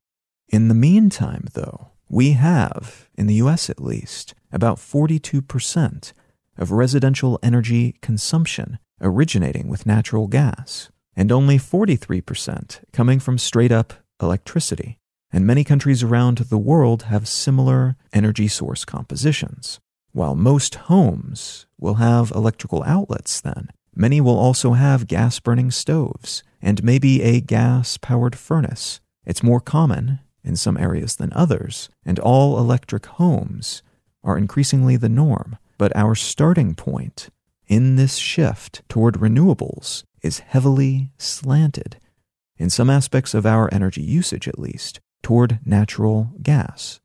In 0.53 0.67
the 0.67 0.75
meantime, 0.75 1.47
though, 1.55 1.87
we 2.07 2.33
have, 2.33 3.09
in 3.15 3.25
the 3.25 3.41
US 3.45 3.71
at 3.71 3.81
least, 3.81 4.35
about 4.51 4.77
42% 4.77 6.13
of 6.59 6.71
residential 6.71 7.39
energy 7.41 7.95
consumption 8.03 8.77
originating 9.01 9.67
with 9.67 9.87
natural 9.87 10.27
gas, 10.27 10.91
and 11.15 11.31
only 11.31 11.57
43% 11.57 12.81
coming 12.93 13.19
from 13.19 13.39
straight 13.39 13.71
up 13.71 13.95
electricity 14.21 14.99
and 15.31 15.47
many 15.47 15.63
countries 15.63 16.03
around 16.03 16.37
the 16.37 16.59
world 16.59 17.03
have 17.09 17.27
similar 17.27 17.95
energy 18.13 18.47
source 18.47 18.85
compositions. 18.85 19.79
While 20.11 20.35
most 20.35 20.75
homes 20.75 21.65
will 21.79 21.95
have 21.95 22.29
electrical 22.29 22.83
outlets, 22.83 23.41
then, 23.41 23.69
many 23.95 24.21
will 24.21 24.37
also 24.37 24.73
have 24.73 25.07
gas 25.07 25.39
burning 25.39 25.71
stoves 25.71 26.43
and 26.61 26.83
maybe 26.83 27.23
a 27.23 27.41
gas 27.41 27.97
powered 27.97 28.35
furnace. 28.35 28.99
It's 29.25 29.41
more 29.41 29.59
common 29.59 30.19
in 30.43 30.55
some 30.55 30.77
areas 30.77 31.15
than 31.15 31.31
others, 31.33 31.89
and 32.05 32.19
all 32.19 32.57
electric 32.57 33.05
homes 33.05 33.81
are 34.23 34.37
increasingly 34.37 34.97
the 34.97 35.09
norm. 35.09 35.57
But 35.77 35.95
our 35.95 36.15
starting 36.15 36.75
point 36.75 37.29
in 37.67 37.95
this 37.95 38.17
shift 38.17 38.81
toward 38.87 39.15
renewables 39.15 40.03
is 40.21 40.39
heavily 40.39 41.11
slanted, 41.17 41.97
in 42.57 42.69
some 42.69 42.89
aspects 42.89 43.33
of 43.33 43.45
our 43.45 43.73
energy 43.73 44.01
usage 44.01 44.47
at 44.47 44.59
least, 44.59 44.99
toward 45.21 45.59
natural 45.65 46.31
gas. 46.41 46.99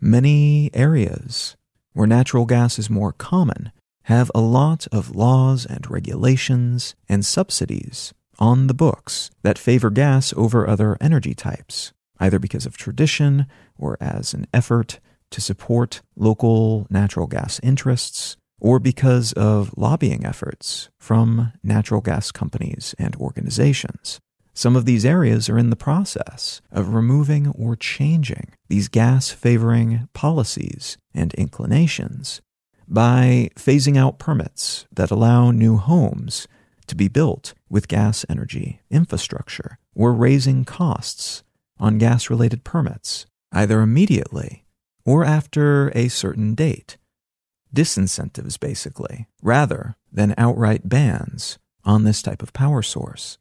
Many 0.00 0.70
areas 0.74 1.56
where 1.92 2.06
natural 2.06 2.44
gas 2.44 2.78
is 2.78 2.90
more 2.90 3.12
common 3.12 3.72
have 4.04 4.30
a 4.34 4.40
lot 4.40 4.86
of 4.92 5.14
laws 5.14 5.66
and 5.66 5.90
regulations 5.90 6.94
and 7.08 7.24
subsidies 7.24 8.14
on 8.38 8.66
the 8.66 8.74
books 8.74 9.30
that 9.42 9.58
favor 9.58 9.90
gas 9.90 10.32
over 10.36 10.68
other 10.68 10.96
energy 11.00 11.34
types, 11.34 11.92
either 12.20 12.38
because 12.38 12.66
of 12.66 12.76
tradition 12.76 13.46
or 13.78 13.96
as 14.00 14.34
an 14.34 14.46
effort 14.52 15.00
to 15.30 15.40
support 15.40 16.00
local 16.16 16.86
natural 16.90 17.26
gas 17.26 17.60
interests 17.62 18.36
or 18.60 18.78
because 18.78 19.32
of 19.34 19.72
lobbying 19.76 20.26
efforts 20.26 20.88
from 20.98 21.52
natural 21.62 22.00
gas 22.00 22.32
companies 22.32 22.94
and 22.98 23.14
organizations. 23.16 24.20
Some 24.52 24.74
of 24.74 24.86
these 24.86 25.06
areas 25.06 25.48
are 25.48 25.58
in 25.58 25.70
the 25.70 25.76
process 25.76 26.60
of 26.72 26.92
removing 26.92 27.48
or 27.50 27.76
changing 27.76 28.52
these 28.68 28.88
gas 28.88 29.30
favoring 29.30 30.08
policies 30.14 30.98
and 31.14 31.32
inclinations 31.34 32.40
by 32.88 33.50
phasing 33.54 33.96
out 33.96 34.18
permits 34.18 34.86
that 34.90 35.12
allow 35.12 35.52
new 35.52 35.76
homes 35.76 36.48
to 36.88 36.96
be 36.96 37.06
built 37.06 37.54
with 37.68 37.86
gas 37.86 38.24
energy 38.28 38.80
infrastructure 38.90 39.78
or 39.94 40.12
raising 40.12 40.64
costs 40.64 41.44
on 41.80 41.98
gas 41.98 42.28
related 42.30 42.64
permits, 42.64 43.26
either 43.52 43.80
immediately 43.80 44.64
or 45.04 45.24
after 45.24 45.88
a 45.94 46.08
certain 46.08 46.54
date. 46.54 46.96
Disincentives, 47.74 48.58
basically, 48.58 49.26
rather 49.42 49.96
than 50.12 50.34
outright 50.36 50.88
bans 50.88 51.58
on 51.84 52.04
this 52.04 52.20
type 52.22 52.42
of 52.42 52.52
power 52.52 52.82
source. 52.82 53.38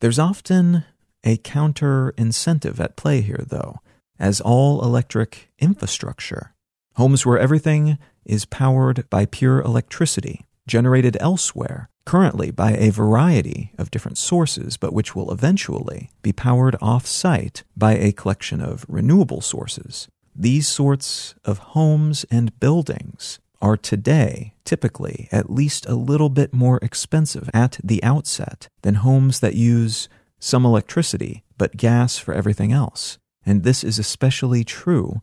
There's 0.00 0.18
often 0.18 0.84
a 1.24 1.36
counter 1.36 2.14
incentive 2.16 2.80
at 2.80 2.96
play 2.96 3.20
here, 3.20 3.44
though, 3.46 3.80
as 4.18 4.40
all 4.40 4.82
electric 4.82 5.50
infrastructure, 5.58 6.54
homes 6.94 7.26
where 7.26 7.38
everything 7.38 7.98
is 8.24 8.46
powered 8.46 9.08
by 9.10 9.26
pure 9.26 9.60
electricity 9.60 10.46
generated 10.66 11.18
elsewhere, 11.20 11.89
currently 12.04 12.50
by 12.50 12.72
a 12.72 12.90
variety 12.90 13.72
of 13.78 13.90
different 13.90 14.18
sources, 14.18 14.76
but 14.76 14.92
which 14.92 15.14
will 15.14 15.30
eventually 15.30 16.10
be 16.22 16.32
powered 16.32 16.76
off 16.80 17.06
site 17.06 17.62
by 17.76 17.94
a 17.96 18.12
collection 18.12 18.60
of 18.60 18.84
renewable 18.88 19.40
sources. 19.40 20.08
These 20.34 20.68
sorts 20.68 21.34
of 21.44 21.58
homes 21.58 22.24
and 22.30 22.58
buildings 22.60 23.38
are 23.60 23.76
today 23.76 24.54
typically 24.64 25.28
at 25.30 25.50
least 25.50 25.86
a 25.86 25.94
little 25.94 26.30
bit 26.30 26.54
more 26.54 26.78
expensive 26.82 27.50
at 27.52 27.78
the 27.84 28.02
outset 28.02 28.68
than 28.82 28.96
homes 28.96 29.40
that 29.40 29.54
use 29.54 30.08
some 30.38 30.64
electricity 30.64 31.44
but 31.58 31.76
gas 31.76 32.16
for 32.16 32.32
everything 32.32 32.72
else. 32.72 33.18
And 33.44 33.62
this 33.62 33.84
is 33.84 33.98
especially 33.98 34.64
true 34.64 35.20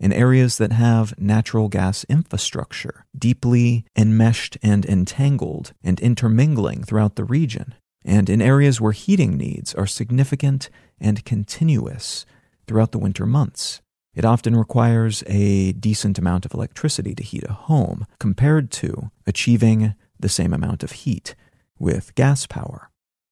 in 0.00 0.12
areas 0.12 0.58
that 0.58 0.72
have 0.72 1.16
natural 1.18 1.68
gas 1.68 2.04
infrastructure 2.08 3.04
deeply 3.16 3.84
enmeshed 3.96 4.56
and 4.62 4.84
entangled 4.86 5.72
and 5.84 6.00
intermingling 6.00 6.82
throughout 6.82 7.16
the 7.16 7.24
region, 7.24 7.74
and 8.04 8.30
in 8.30 8.40
areas 8.40 8.80
where 8.80 8.92
heating 8.92 9.36
needs 9.36 9.74
are 9.74 9.86
significant 9.86 10.70
and 10.98 11.24
continuous 11.24 12.24
throughout 12.66 12.92
the 12.92 12.98
winter 12.98 13.26
months. 13.26 13.82
It 14.14 14.24
often 14.24 14.56
requires 14.56 15.22
a 15.26 15.72
decent 15.72 16.18
amount 16.18 16.44
of 16.44 16.54
electricity 16.54 17.14
to 17.14 17.22
heat 17.22 17.44
a 17.44 17.52
home 17.52 18.06
compared 18.18 18.70
to 18.72 19.10
achieving 19.26 19.94
the 20.18 20.28
same 20.28 20.52
amount 20.52 20.82
of 20.82 20.92
heat 20.92 21.34
with 21.78 22.14
gas 22.14 22.46
power. 22.46 22.90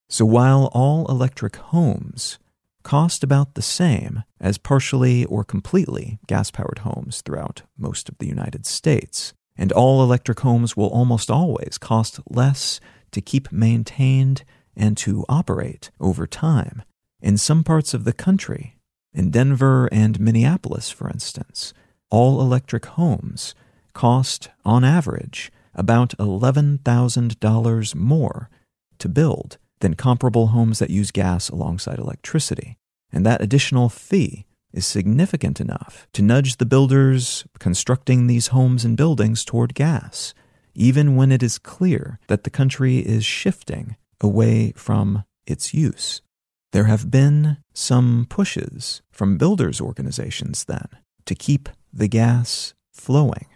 So 0.09 0.25
while 0.25 0.71
all 0.73 1.07
electric 1.11 1.57
homes 1.57 2.39
cost 2.83 3.23
about 3.23 3.55
the 3.55 3.63
same 3.63 4.25
as 4.41 4.59
partially 4.59 5.25
or 5.25 5.45
completely 5.45 6.19
gas 6.27 6.51
powered 6.51 6.81
homes 6.81 7.23
throughout 7.23 7.63
most 7.77 8.09
of 8.09 8.19
the 8.19 8.27
United 8.27 8.67
States, 8.67 9.33
and 9.57 9.73
all 9.73 10.03
electric 10.03 10.41
homes 10.41 10.77
will 10.77 10.89
almost 10.89 11.31
always 11.31 11.79
cost 11.79 12.21
less 12.29 12.81
to 13.13 13.21
keep 13.21 13.51
maintained 13.53 14.45
and 14.77 14.97
to 14.97 15.25
operate 15.29 15.91
over 16.01 16.27
time. 16.27 16.83
In 17.21 17.37
some 17.37 17.65
parts 17.65 17.95
of 17.95 18.05
the 18.05 18.13
country, 18.13 18.77
in 19.13 19.31
Denver 19.31 19.89
and 19.91 20.21
Minneapolis, 20.21 20.91
for 20.91 21.11
instance, 21.11 21.75
all 22.11 22.41
electric 22.41 22.87
homes 22.87 23.55
cost, 23.93 24.51
on 24.65 24.85
average, 24.85 25.51
about 25.75 26.17
$11,000 26.19 27.95
more 27.95 28.51
to 28.99 29.09
build 29.09 29.59
than 29.81 29.95
comparable 29.95 30.49
homes 30.49 30.79
that 30.79 30.91
use 30.91 31.11
gas 31.11 31.49
alongside 31.49 31.99
electricity. 31.99 32.79
And 33.13 33.25
that 33.25 33.41
additional 33.41 33.89
fee 33.89 34.47
is 34.73 34.87
significant 34.87 35.61
enough 35.61 36.07
to 36.13 36.23
nudge 36.23 36.57
the 36.57 36.67
builders 36.67 37.47
constructing 37.59 38.27
these 38.27 38.49
homes 38.49 38.85
and 38.85 38.97
buildings 38.97 39.45
toward 39.45 39.75
gas, 39.75 40.35
even 40.75 41.17
when 41.17 41.33
it 41.33 41.43
is 41.43 41.59
clear 41.59 42.19
that 42.29 42.45
the 42.45 42.51
country 42.51 42.99
is 42.99 43.25
shifting 43.25 43.97
away 44.21 44.73
from 44.77 45.25
its 45.47 45.73
use. 45.73 46.21
There 46.73 46.85
have 46.85 47.11
been 47.11 47.59
some 47.73 48.27
pushes 48.29 49.01
from 49.11 49.39
builders' 49.39 49.81
organizations 49.81 50.65
then 50.65 50.89
to 51.25 51.35
keep 51.35 51.69
the 51.93 52.09
gas 52.09 52.75
flowing. 52.93 53.47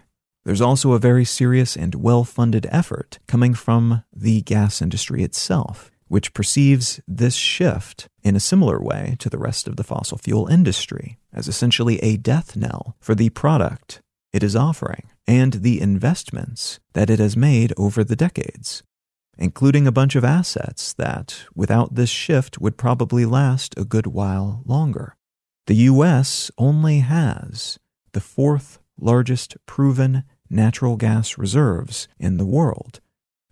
There's 0.45 0.61
also 0.61 0.93
a 0.93 0.99
very 0.99 1.25
serious 1.25 1.77
and 1.77 1.95
well 1.95 2.25
funded 2.25 2.67
effort 2.71 3.19
coming 3.29 3.55
from 3.55 4.03
the 4.13 4.41
gas 4.43 4.83
industry 4.83 5.23
itself, 5.23 5.92
which 6.13 6.35
perceives 6.35 7.01
this 7.09 7.35
shift 7.35 8.07
in 8.23 8.37
a 8.37 8.47
similar 8.51 8.79
way 8.83 9.17
to 9.19 9.31
the 9.31 9.39
rest 9.39 9.67
of 9.67 9.77
the 9.77 9.83
fossil 9.83 10.19
fuel 10.19 10.47
industry 10.47 11.17
as 11.33 11.49
essentially 11.49 11.99
a 12.01 12.19
death 12.19 12.55
knell 12.55 12.95
for 13.01 13.15
the 13.15 13.31
product 13.31 14.03
it 14.31 14.43
is 14.43 14.55
offering 14.55 15.09
and 15.27 15.55
the 15.55 15.81
investments 15.81 16.79
that 16.93 17.09
it 17.09 17.19
has 17.19 17.35
made 17.35 17.73
over 17.79 18.05
the 18.05 18.15
decades 18.27 18.83
including 19.39 19.87
a 19.87 19.93
bunch 19.93 20.15
of 20.15 20.25
assets 20.25 20.93
that, 20.93 21.45
without 21.55 21.95
this 21.95 22.11
shift, 22.11 22.61
would 22.61 22.77
probably 22.77 23.25
last 23.25 23.75
a 23.79 23.85
good 23.85 24.07
while 24.07 24.63
longer. 24.67 25.17
The 25.67 25.89
US 25.91 26.51
only 26.59 26.99
has 26.99 27.79
the 28.13 28.21
fourth 28.21 28.79
largest 29.01 29.57
proven 29.67 30.25
natural 30.51 30.97
gas 30.97 31.39
reserves 31.39 32.09
in 32.19 32.37
the 32.37 32.45
world, 32.45 33.01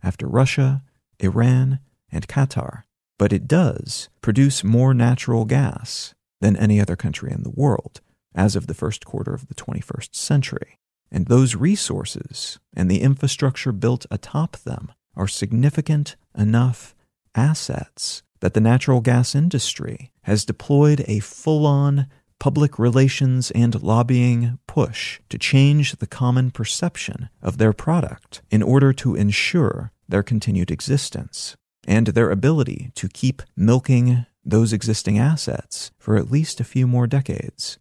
after 0.02 0.26
Russia, 0.26 0.82
Iran, 1.18 1.80
and 2.12 2.28
Qatar. 2.28 2.84
But 3.18 3.32
it 3.32 3.46
does 3.46 4.08
produce 4.22 4.64
more 4.64 4.94
natural 4.94 5.44
gas 5.44 6.14
than 6.40 6.56
any 6.56 6.80
other 6.80 6.96
country 6.96 7.32
in 7.32 7.42
the 7.42 7.50
world 7.50 8.00
as 8.34 8.56
of 8.56 8.66
the 8.66 8.74
first 8.74 9.04
quarter 9.04 9.34
of 9.34 9.48
the 9.48 9.54
21st 9.54 10.14
century. 10.14 10.78
And 11.10 11.26
those 11.26 11.56
resources 11.56 12.58
and 12.74 12.90
the 12.90 13.02
infrastructure 13.02 13.72
built 13.72 14.06
atop 14.10 14.56
them 14.58 14.92
are 15.16 15.26
significant 15.26 16.16
enough 16.36 16.94
assets 17.34 18.22
that 18.40 18.54
the 18.54 18.60
natural 18.60 19.00
gas 19.00 19.34
industry 19.34 20.10
has 20.22 20.44
deployed 20.44 21.04
a 21.06 21.18
full 21.18 21.66
on 21.66 22.06
public 22.38 22.78
relations 22.78 23.50
and 23.50 23.82
lobbying 23.82 24.58
push 24.66 25.20
to 25.28 25.36
change 25.36 25.96
the 25.96 26.06
common 26.06 26.50
perception 26.50 27.28
of 27.42 27.58
their 27.58 27.72
product 27.72 28.40
in 28.50 28.62
order 28.62 28.92
to 28.94 29.14
ensure 29.14 29.92
their 30.08 30.22
continued 30.22 30.70
existence 30.70 31.56
and 31.86 32.08
their 32.08 32.30
ability 32.30 32.90
to 32.94 33.08
keep 33.08 33.42
milking 33.56 34.26
those 34.44 34.72
existing 34.72 35.18
assets 35.18 35.90
for 35.98 36.16
at 36.16 36.30
least 36.30 36.60
a 36.60 36.64
few 36.64 36.86
more 36.86 37.06
decades. 37.06 37.78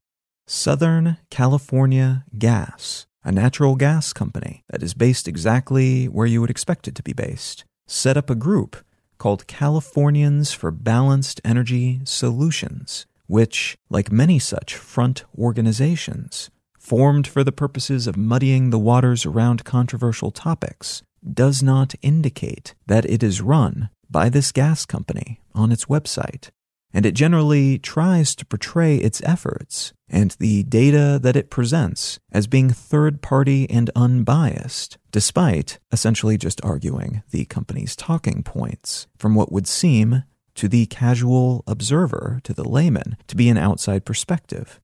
Southern 0.48 1.18
California 1.30 2.26
Gas 2.38 3.06
a 3.24 3.32
natural 3.32 3.76
gas 3.76 4.14
company 4.14 4.64
that 4.70 4.82
is 4.82 4.94
based 4.94 5.28
exactly 5.28 6.06
where 6.06 6.26
you 6.26 6.42
would 6.42 6.50
expect 6.50 6.88
it 6.88 6.96
to 6.96 7.04
be 7.04 7.14
based, 7.14 7.66
set 7.88 8.18
up 8.18 8.30
a 8.30 8.36
group 8.36 8.78
called 9.18 9.48
Californians 9.48 10.54
for 10.54 10.72
Balanced 10.72 11.42
Energy 11.44 12.00
Solutions, 12.06 13.06
which, 13.28 13.78
like 13.90 14.12
many 14.12 14.40
such 14.40 14.76
front 14.76 15.26
organizations, 15.38 16.50
formed 16.80 17.28
for 17.28 17.44
the 17.44 17.52
purposes 17.52 18.08
of 18.08 18.16
muddying 18.16 18.70
the 18.70 18.80
waters 18.80 19.26
around 19.26 19.66
controversial 19.66 20.32
topics, 20.32 21.04
does 21.34 21.62
not 21.64 21.96
indicate 22.02 22.76
that 22.88 23.06
it 23.06 23.24
is 23.24 23.42
run 23.42 23.90
by 24.10 24.30
this 24.30 24.52
gas 24.52 24.86
company 24.86 25.40
on 25.54 25.72
its 25.72 25.86
website 25.86 26.50
and 26.94 27.06
it 27.06 27.14
generally 27.14 27.78
tries 27.78 28.36
to 28.36 28.46
portray 28.46 28.98
its 28.98 29.22
efforts 29.24 29.94
and 30.08 30.32
the 30.40 30.64
data 30.64 31.20
that 31.22 31.36
it 31.36 31.50
presents 31.50 32.20
as 32.32 32.48
being 32.48 32.70
third 32.70 33.22
party 33.22 33.70
and 33.70 33.92
unbiased, 33.96 34.98
despite 35.12 35.80
essentially 35.92 36.38
just 36.38 36.64
arguing 36.64 37.22
the 37.30 37.46
company's 37.46 37.96
talking 37.96 38.42
points 38.42 39.08
from 39.18 39.36
what 39.36 39.52
would 39.52 39.68
seem 39.68 40.24
to 40.56 40.68
the 40.68 40.88
casual 40.88 41.64
observer, 41.68 42.40
to 42.44 42.54
the 42.54 42.68
layman, 42.68 43.16
to 43.28 43.36
be 43.36 43.50
an 43.50 43.58
outside 43.58 44.04
perspective. 44.04 44.80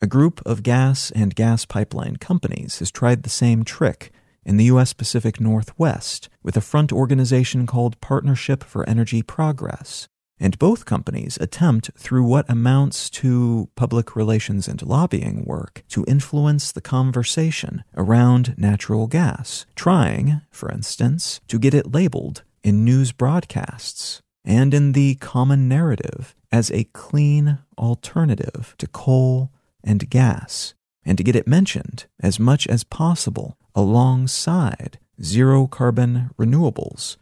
A 0.00 0.06
group 0.06 0.40
of 0.44 0.62
gas 0.62 1.10
and 1.12 1.34
gas 1.34 1.64
pipeline 1.64 2.16
companies 2.16 2.78
has 2.78 2.90
tried 2.90 3.22
the 3.22 3.30
same 3.30 3.64
trick 3.64 4.10
in 4.44 4.56
the 4.56 4.64
U.S. 4.64 4.92
Pacific 4.92 5.40
Northwest 5.40 6.28
with 6.42 6.56
a 6.56 6.60
front 6.60 6.92
organization 6.92 7.66
called 7.66 8.00
Partnership 8.00 8.62
for 8.64 8.88
Energy 8.88 9.22
Progress, 9.22 10.08
and 10.38 10.58
both 10.58 10.84
companies 10.84 11.38
attempt, 11.40 11.90
through 11.96 12.24
what 12.24 12.48
amounts 12.50 13.08
to 13.08 13.68
public 13.76 14.16
relations 14.16 14.66
and 14.66 14.82
lobbying 14.82 15.44
work, 15.44 15.82
to 15.88 16.04
influence 16.08 16.72
the 16.72 16.80
conversation 16.80 17.84
around 17.96 18.54
natural 18.58 19.06
gas, 19.06 19.64
trying, 19.76 20.40
for 20.50 20.70
instance, 20.70 21.40
to 21.48 21.58
get 21.58 21.74
it 21.74 21.92
labeled 21.92 22.42
in 22.62 22.84
news 22.84 23.12
broadcasts 23.12 24.20
and 24.44 24.74
in 24.74 24.92
the 24.92 25.14
common 25.16 25.68
narrative 25.68 26.34
as 26.52 26.70
a 26.70 26.84
clean 26.92 27.58
alternative 27.78 28.74
to 28.78 28.86
coal 28.86 29.50
and 29.82 30.08
gas, 30.10 30.74
and 31.04 31.18
to 31.18 31.24
get 31.24 31.36
it 31.36 31.46
mentioned 31.46 32.06
as 32.20 32.38
much 32.38 32.66
as 32.66 32.84
possible 32.84 33.56
alongside 33.74 34.98
zero 35.22 35.66
carbon 35.66 36.30
renewables 36.38 37.16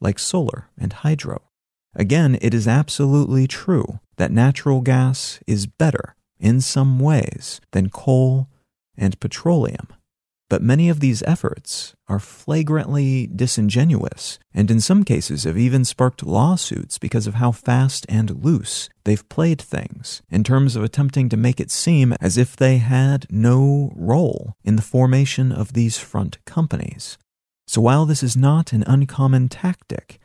like 0.00 0.18
solar 0.18 0.68
and 0.78 0.92
hydro. 0.92 1.42
Again, 1.94 2.38
it 2.40 2.54
is 2.54 2.66
absolutely 2.66 3.46
true 3.46 4.00
that 4.16 4.32
natural 4.32 4.80
gas 4.80 5.40
is 5.46 5.66
better 5.66 6.16
in 6.40 6.60
some 6.60 6.98
ways 6.98 7.60
than 7.70 7.90
coal 7.90 8.48
and 8.96 9.18
petroleum. 9.20 9.88
But 10.48 10.62
many 10.62 10.90
of 10.90 11.00
these 11.00 11.22
efforts 11.22 11.94
are 12.08 12.18
flagrantly 12.18 13.26
disingenuous, 13.26 14.38
and 14.52 14.70
in 14.70 14.80
some 14.80 15.02
cases 15.02 15.44
have 15.44 15.56
even 15.56 15.84
sparked 15.84 16.26
lawsuits 16.26 16.98
because 16.98 17.26
of 17.26 17.34
how 17.34 17.52
fast 17.52 18.04
and 18.08 18.44
loose 18.44 18.90
they've 19.04 19.26
played 19.30 19.60
things, 19.60 20.20
in 20.30 20.44
terms 20.44 20.76
of 20.76 20.84
attempting 20.84 21.30
to 21.30 21.38
make 21.38 21.58
it 21.58 21.70
seem 21.70 22.14
as 22.20 22.36
if 22.36 22.54
they 22.54 22.78
had 22.78 23.26
no 23.30 23.92
role 23.96 24.54
in 24.62 24.76
the 24.76 24.82
formation 24.82 25.52
of 25.52 25.72
these 25.72 25.96
front 25.96 26.36
companies. 26.44 27.16
So 27.66 27.80
while 27.80 28.04
this 28.04 28.22
is 28.22 28.36
not 28.36 28.72
an 28.74 28.84
uncommon 28.86 29.48
tactic, 29.48 30.18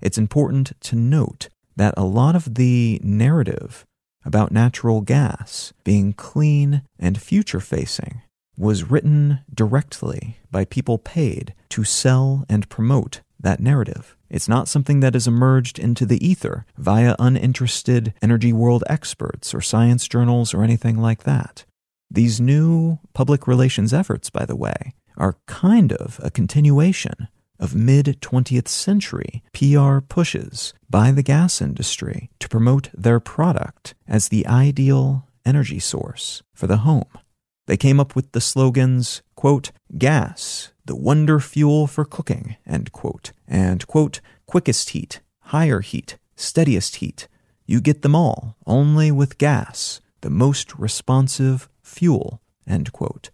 it's 0.00 0.18
important 0.18 0.72
to 0.82 0.96
note 0.96 1.48
that 1.76 1.94
a 1.96 2.04
lot 2.04 2.36
of 2.36 2.54
the 2.54 3.00
narrative 3.02 3.84
about 4.24 4.52
natural 4.52 5.00
gas 5.00 5.72
being 5.82 6.12
clean 6.12 6.82
and 6.98 7.20
future 7.20 7.60
facing 7.60 8.22
was 8.56 8.90
written 8.90 9.40
directly 9.52 10.38
by 10.50 10.64
people 10.64 10.98
paid 10.98 11.54
to 11.70 11.84
sell 11.84 12.44
and 12.48 12.68
promote 12.68 13.20
that 13.40 13.60
narrative. 13.60 14.16
It's 14.30 14.48
not 14.48 14.68
something 14.68 15.00
that 15.00 15.14
has 15.14 15.26
emerged 15.26 15.78
into 15.78 16.06
the 16.06 16.24
ether 16.26 16.64
via 16.78 17.16
uninterested 17.18 18.14
energy 18.22 18.52
world 18.52 18.84
experts 18.88 19.54
or 19.54 19.60
science 19.60 20.08
journals 20.08 20.54
or 20.54 20.62
anything 20.62 20.98
like 20.98 21.24
that. 21.24 21.64
These 22.10 22.40
new 22.40 22.98
public 23.14 23.46
relations 23.46 23.92
efforts, 23.92 24.30
by 24.30 24.44
the 24.44 24.56
way, 24.56 24.94
are 25.16 25.38
kind 25.46 25.92
of 25.92 26.20
a 26.22 26.30
continuation 26.30 27.28
of 27.58 27.74
mid 27.74 28.20
20th 28.20 28.68
century 28.68 29.42
PR 29.52 30.00
pushes 30.00 30.74
by 30.90 31.12
the 31.12 31.22
gas 31.22 31.62
industry 31.62 32.30
to 32.40 32.48
promote 32.48 32.90
their 32.92 33.20
product 33.20 33.94
as 34.08 34.28
the 34.28 34.46
ideal 34.46 35.28
energy 35.44 35.78
source 35.78 36.42
for 36.54 36.66
the 36.66 36.78
home. 36.78 37.06
They 37.66 37.76
came 37.76 38.00
up 38.00 38.16
with 38.16 38.32
the 38.32 38.40
slogans, 38.40 39.22
quote, 39.36 39.70
gas, 39.96 40.72
the 40.84 40.96
wonder 40.96 41.38
fuel 41.38 41.86
for 41.86 42.04
cooking, 42.04 42.56
end 42.66 42.92
quote, 42.92 43.32
and, 43.46 43.86
quote, 43.86 44.20
quickest 44.46 44.90
heat, 44.90 45.20
higher 45.40 45.80
heat, 45.80 46.18
steadiest 46.34 46.96
heat. 46.96 47.28
You 47.66 47.80
get 47.80 48.02
them 48.02 48.14
all 48.14 48.56
only 48.66 49.12
with 49.12 49.38
gas, 49.38 50.00
the 50.22 50.30
most 50.30 50.76
responsive 50.76 51.68
fuel, 51.82 52.40
end 52.66 52.92
quote. 52.92 53.30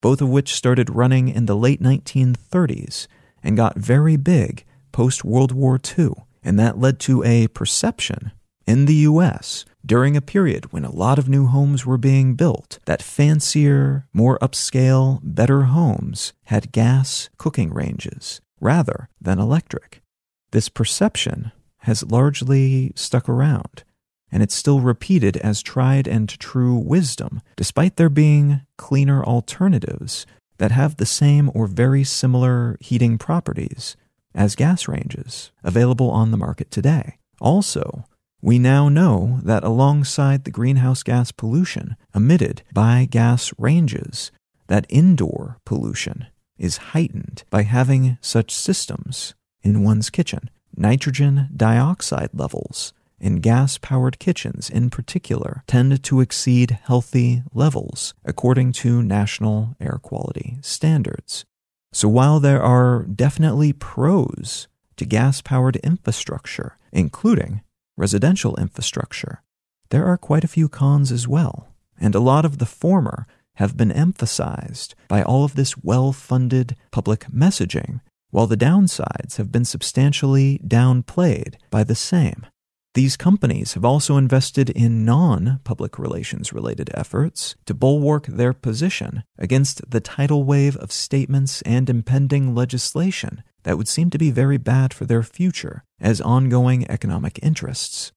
Both 0.00 0.20
of 0.20 0.28
which 0.28 0.54
started 0.54 0.90
running 0.90 1.28
in 1.28 1.46
the 1.46 1.56
late 1.56 1.80
1930s 1.80 3.06
and 3.42 3.56
got 3.56 3.78
very 3.78 4.16
big 4.16 4.64
post 4.92 5.24
World 5.24 5.52
War 5.52 5.78
II. 5.98 6.10
And 6.42 6.58
that 6.58 6.78
led 6.78 6.98
to 7.00 7.22
a 7.24 7.48
perception 7.48 8.32
in 8.66 8.84
the 8.84 8.94
US 8.94 9.64
during 9.88 10.18
a 10.18 10.20
period 10.20 10.70
when 10.70 10.84
a 10.84 10.94
lot 10.94 11.18
of 11.18 11.30
new 11.30 11.46
homes 11.46 11.86
were 11.86 11.96
being 11.96 12.34
built 12.34 12.78
that 12.84 13.02
fancier, 13.02 14.06
more 14.12 14.38
upscale, 14.40 15.18
better 15.22 15.62
homes 15.62 16.34
had 16.44 16.72
gas 16.72 17.30
cooking 17.38 17.72
ranges 17.72 18.42
rather 18.60 19.08
than 19.18 19.38
electric. 19.38 20.02
This 20.50 20.68
perception 20.68 21.52
has 21.78 22.04
largely 22.04 22.92
stuck 22.96 23.30
around, 23.30 23.82
and 24.30 24.42
it's 24.42 24.54
still 24.54 24.80
repeated 24.80 25.38
as 25.38 25.62
tried 25.62 26.06
and 26.06 26.28
true 26.28 26.76
wisdom, 26.76 27.40
despite 27.56 27.96
there 27.96 28.10
being 28.10 28.60
cleaner 28.76 29.24
alternatives 29.24 30.26
that 30.58 30.70
have 30.70 30.96
the 30.96 31.06
same 31.06 31.50
or 31.54 31.66
very 31.66 32.04
similar 32.04 32.76
heating 32.80 33.16
properties 33.16 33.96
as 34.34 34.54
gas 34.54 34.86
ranges 34.86 35.50
available 35.64 36.10
on 36.10 36.30
the 36.30 36.36
market 36.36 36.70
today. 36.70 37.16
Also, 37.40 38.04
we 38.40 38.58
now 38.58 38.88
know 38.88 39.40
that 39.42 39.64
alongside 39.64 40.44
the 40.44 40.50
greenhouse 40.50 41.02
gas 41.02 41.32
pollution 41.32 41.96
emitted 42.14 42.62
by 42.72 43.06
gas 43.10 43.52
ranges, 43.58 44.30
that 44.68 44.86
indoor 44.88 45.58
pollution 45.64 46.26
is 46.56 46.76
heightened 46.92 47.44
by 47.50 47.62
having 47.62 48.18
such 48.20 48.54
systems 48.54 49.34
in 49.62 49.82
one's 49.82 50.10
kitchen. 50.10 50.50
Nitrogen 50.76 51.48
dioxide 51.56 52.30
levels 52.32 52.92
in 53.20 53.36
gas 53.36 53.78
powered 53.78 54.18
kitchens, 54.18 54.70
in 54.70 54.90
particular, 54.90 55.64
tend 55.66 56.02
to 56.04 56.20
exceed 56.20 56.78
healthy 56.84 57.42
levels 57.52 58.14
according 58.24 58.72
to 58.72 59.02
national 59.02 59.76
air 59.80 59.98
quality 60.00 60.58
standards. 60.60 61.44
So 61.92 62.08
while 62.08 62.38
there 62.38 62.62
are 62.62 63.02
definitely 63.04 63.72
pros 63.72 64.68
to 64.96 65.04
gas 65.04 65.40
powered 65.40 65.76
infrastructure, 65.76 66.76
including 66.92 67.62
residential 67.98 68.56
infrastructure, 68.56 69.42
there 69.90 70.06
are 70.06 70.16
quite 70.16 70.44
a 70.44 70.48
few 70.48 70.68
cons 70.68 71.10
as 71.10 71.26
well, 71.26 71.68
and 72.00 72.14
a 72.14 72.20
lot 72.20 72.44
of 72.44 72.58
the 72.58 72.66
former 72.66 73.26
have 73.56 73.76
been 73.76 73.90
emphasized 73.90 74.94
by 75.08 75.22
all 75.22 75.44
of 75.44 75.56
this 75.56 75.76
well 75.76 76.12
funded 76.12 76.76
public 76.92 77.26
messaging, 77.26 78.00
while 78.30 78.46
the 78.46 78.56
downsides 78.56 79.36
have 79.36 79.50
been 79.50 79.64
substantially 79.64 80.60
downplayed 80.64 81.56
by 81.70 81.82
the 81.82 81.96
same. 81.96 82.46
These 82.94 83.16
companies 83.16 83.74
have 83.74 83.84
also 83.84 84.16
invested 84.16 84.70
in 84.70 85.04
non 85.04 85.60
public 85.62 85.98
relations 85.98 86.52
related 86.52 86.90
efforts 86.94 87.54
to 87.66 87.74
bulwark 87.74 88.26
their 88.26 88.52
position 88.52 89.22
against 89.38 89.90
the 89.90 90.00
tidal 90.00 90.44
wave 90.44 90.76
of 90.76 90.90
statements 90.90 91.62
and 91.62 91.88
impending 91.88 92.54
legislation 92.54 93.42
that 93.64 93.76
would 93.76 93.88
seem 93.88 94.10
to 94.10 94.18
be 94.18 94.30
very 94.30 94.56
bad 94.56 94.94
for 94.94 95.04
their 95.04 95.22
future 95.22 95.84
as 96.00 96.20
ongoing 96.20 96.90
economic 96.90 97.38
interests. 97.42 98.12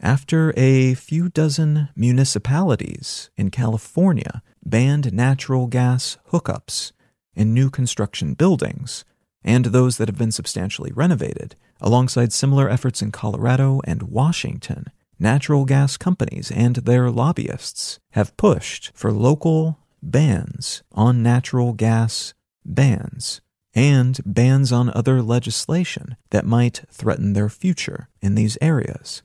After 0.00 0.52
a 0.56 0.94
few 0.94 1.30
dozen 1.30 1.88
municipalities 1.96 3.30
in 3.36 3.50
California 3.50 4.42
banned 4.64 5.12
natural 5.12 5.68
gas 5.68 6.18
hookups 6.30 6.92
in 7.34 7.54
new 7.54 7.70
construction 7.70 8.34
buildings, 8.34 9.04
and 9.42 9.66
those 9.66 9.96
that 9.96 10.08
have 10.08 10.18
been 10.18 10.32
substantially 10.32 10.92
renovated, 10.92 11.54
alongside 11.80 12.32
similar 12.32 12.68
efforts 12.68 13.02
in 13.02 13.12
Colorado 13.12 13.80
and 13.84 14.04
Washington. 14.04 14.86
Natural 15.18 15.64
gas 15.64 15.96
companies 15.96 16.50
and 16.50 16.76
their 16.76 17.10
lobbyists 17.10 17.98
have 18.12 18.36
pushed 18.36 18.92
for 18.94 19.12
local 19.12 19.78
bans 20.02 20.82
on 20.92 21.22
natural 21.22 21.72
gas 21.72 22.34
bans 22.64 23.40
and 23.74 24.20
bans 24.24 24.72
on 24.72 24.90
other 24.90 25.22
legislation 25.22 26.16
that 26.30 26.46
might 26.46 26.82
threaten 26.90 27.32
their 27.34 27.48
future 27.48 28.08
in 28.20 28.34
these 28.34 28.56
areas. 28.60 29.22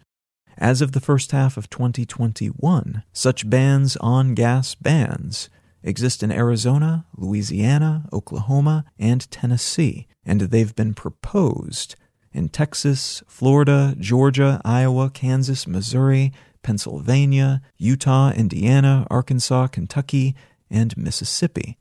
As 0.58 0.82
of 0.82 0.92
the 0.92 1.00
first 1.00 1.32
half 1.32 1.58
of 1.58 1.70
2021, 1.70 3.04
such 3.14 3.50
bans 3.50 3.98
on 3.98 4.36
gas 4.36 4.76
bans 4.76 5.50
exist 5.84 6.22
in 6.22 6.32
Arizona, 6.32 7.06
Louisiana, 7.16 8.06
Oklahoma, 8.14 8.86
and 9.00 9.30
Tennessee, 9.32 10.08
and 10.26 10.42
they've 10.42 10.76
been 10.76 10.94
proposed 10.94 11.96
in 12.34 12.50
Texas, 12.50 13.24
Florida, 13.28 13.96
Georgia, 14.00 14.62
Iowa, 14.64 15.10
Kansas, 15.10 15.68
Missouri, 15.68 16.32
Pennsylvania, 16.64 17.62
Utah, 17.78 18.32
Indiana, 18.32 19.08
Arkansas, 19.10 19.68
Kentucky, 19.68 20.36
and 20.70 20.96
Mississippi. 20.98 21.78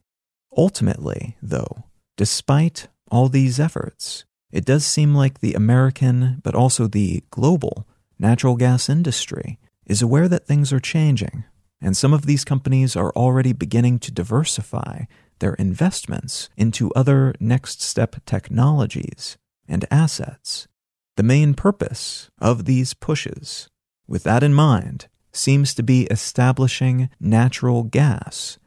Ultimately, 0.56 1.36
though, 1.42 1.84
despite 2.16 2.88
all 3.10 3.28
these 3.28 3.60
efforts, 3.60 4.24
it 4.50 4.64
does 4.64 4.84
seem 4.84 5.14
like 5.14 5.40
the 5.40 5.54
American, 5.54 6.40
but 6.42 6.54
also 6.54 6.86
the 6.86 7.22
global, 7.30 7.86
natural 8.18 8.56
gas 8.56 8.88
industry 8.88 9.58
is 9.86 10.02
aware 10.02 10.28
that 10.28 10.46
things 10.46 10.72
are 10.72 10.80
changing, 10.80 11.44
and 11.80 11.96
some 11.96 12.12
of 12.12 12.26
these 12.26 12.44
companies 12.44 12.96
are 12.96 13.12
already 13.12 13.52
beginning 13.52 13.98
to 14.00 14.12
diversify 14.12 15.04
their 15.38 15.54
investments 15.54 16.48
into 16.56 16.92
other 16.92 17.34
next 17.40 17.80
step 17.80 18.16
technologies 18.26 19.38
and 19.70 19.86
assets. 19.90 20.68
The 21.16 21.22
main 21.22 21.54
purpose 21.54 22.30
of 22.38 22.66
these 22.66 22.92
pushes, 22.92 23.70
with 24.06 24.24
that 24.24 24.42
in 24.42 24.52
mind, 24.52 25.06
seems 25.32 25.72
to 25.74 25.82
be 25.82 26.02
establishing 26.04 27.08
natural 27.20 27.84
gas 27.84 28.58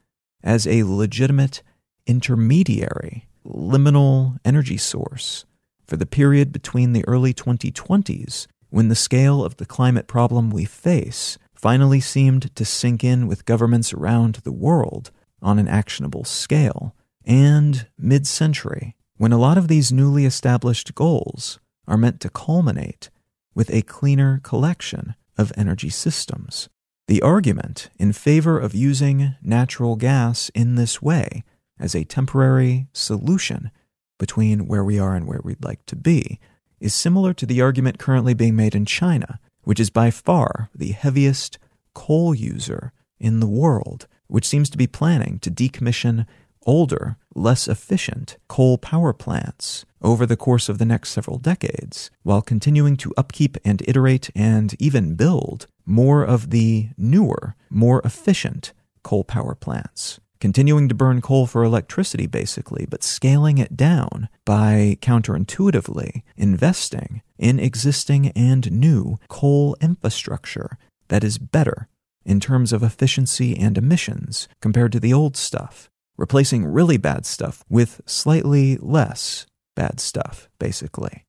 as 0.43 0.65
a 0.65 0.83
legitimate 0.83 1.61
intermediary, 2.07 3.27
liminal 3.45 4.37
energy 4.45 4.77
source 4.77 5.45
for 5.85 5.97
the 5.97 6.05
period 6.05 6.51
between 6.51 6.93
the 6.93 7.03
early 7.07 7.33
2020s, 7.33 8.47
when 8.69 8.87
the 8.87 8.95
scale 8.95 9.43
of 9.43 9.57
the 9.57 9.65
climate 9.65 10.07
problem 10.07 10.49
we 10.49 10.65
face 10.65 11.37
finally 11.53 11.99
seemed 11.99 12.53
to 12.55 12.65
sink 12.65 13.03
in 13.03 13.27
with 13.27 13.45
governments 13.45 13.93
around 13.93 14.35
the 14.43 14.51
world 14.51 15.11
on 15.41 15.59
an 15.59 15.67
actionable 15.67 16.23
scale, 16.23 16.95
and 17.25 17.87
mid 17.97 18.25
century, 18.25 18.95
when 19.17 19.31
a 19.31 19.37
lot 19.37 19.57
of 19.57 19.67
these 19.67 19.91
newly 19.91 20.25
established 20.25 20.95
goals 20.95 21.59
are 21.87 21.97
meant 21.97 22.19
to 22.21 22.29
culminate 22.29 23.09
with 23.53 23.69
a 23.73 23.81
cleaner 23.83 24.39
collection 24.43 25.15
of 25.37 25.51
energy 25.55 25.89
systems. 25.89 26.69
The 27.07 27.21
argument 27.21 27.89
in 27.97 28.13
favor 28.13 28.59
of 28.59 28.73
using 28.73 29.35
natural 29.41 29.95
gas 29.95 30.49
in 30.55 30.75
this 30.75 31.01
way 31.01 31.43
as 31.79 31.93
a 31.93 32.05
temporary 32.05 32.87
solution 32.93 33.71
between 34.17 34.67
where 34.67 34.83
we 34.83 34.99
are 34.99 35.15
and 35.15 35.27
where 35.27 35.41
we'd 35.43 35.63
like 35.63 35.85
to 35.87 35.95
be 35.95 36.39
is 36.79 36.93
similar 36.93 37.33
to 37.33 37.45
the 37.45 37.61
argument 37.61 37.99
currently 37.99 38.33
being 38.33 38.55
made 38.55 38.75
in 38.75 38.85
China, 38.85 39.39
which 39.63 39.79
is 39.79 39.89
by 39.89 40.11
far 40.11 40.69
the 40.73 40.91
heaviest 40.91 41.57
coal 41.93 42.33
user 42.33 42.91
in 43.19 43.39
the 43.39 43.47
world, 43.47 44.07
which 44.27 44.47
seems 44.47 44.69
to 44.69 44.77
be 44.77 44.87
planning 44.87 45.39
to 45.39 45.51
decommission 45.51 46.25
older, 46.65 47.17
less 47.35 47.67
efficient 47.67 48.37
coal 48.47 48.77
power 48.77 49.13
plants 49.13 49.85
over 50.01 50.25
the 50.25 50.37
course 50.37 50.69
of 50.69 50.77
the 50.77 50.85
next 50.85 51.09
several 51.11 51.37
decades, 51.37 52.11
while 52.23 52.41
continuing 52.41 52.97
to 52.97 53.13
upkeep 53.17 53.57
and 53.63 53.81
iterate 53.87 54.29
and 54.35 54.75
even 54.79 55.15
build 55.15 55.67
more 55.85 56.23
of 56.23 56.49
the 56.49 56.89
newer, 56.97 57.55
more 57.69 58.01
efficient 58.03 58.73
coal 59.03 59.23
power 59.23 59.55
plants. 59.55 60.19
Continuing 60.39 60.89
to 60.89 60.95
burn 60.95 61.21
coal 61.21 61.47
for 61.47 61.63
electricity, 61.63 62.27
basically, 62.27 62.85
but 62.89 63.01
scaling 63.01 63.59
it 63.59 63.77
down 63.77 64.27
by 64.43 64.97
counterintuitively 65.01 66.21
investing 66.35 67.21
in 67.37 67.61
existing 67.61 68.27
and 68.31 68.69
new 68.69 69.17
coal 69.29 69.77
infrastructure 69.79 70.77
that 71.07 71.23
is 71.23 71.37
better 71.37 71.87
in 72.25 72.41
terms 72.41 72.73
of 72.73 72.83
efficiency 72.83 73.57
and 73.57 73.77
emissions 73.77 74.49
compared 74.61 74.91
to 74.91 74.99
the 74.99 75.13
old 75.13 75.37
stuff, 75.37 75.89
replacing 76.17 76.65
really 76.65 76.97
bad 76.97 77.25
stuff 77.25 77.63
with 77.69 78.01
slightly 78.05 78.77
less 78.77 79.45
bad 79.75 79.99
stuff, 79.99 80.49
basically. 80.59 81.25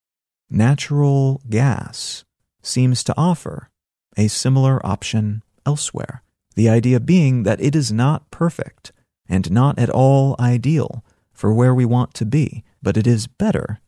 Natural 0.51 1.41
gas 1.49 2.25
seems 2.63 3.03
to 3.05 3.15
offer 3.17 3.71
a 4.17 4.29
similar 4.29 4.85
option 4.85 5.43
elsewhere. 5.67 6.23
The 6.55 6.69
idea 6.69 7.01
being 7.01 7.43
that 7.43 7.61
it 7.61 7.75
is 7.75 7.91
not 7.91 8.31
perfect 8.31 8.93
and 9.29 9.51
not 9.51 9.79
at 9.79 9.91
all 9.91 10.37
ideal 10.39 11.05
for 11.33 11.53
where 11.53 11.75
we 11.75 11.85
want 11.85 12.15
to 12.15 12.25
be, 12.25 12.63
but 12.83 12.97
it 12.97 13.07
is 13.07 13.27
better, 13.27 13.81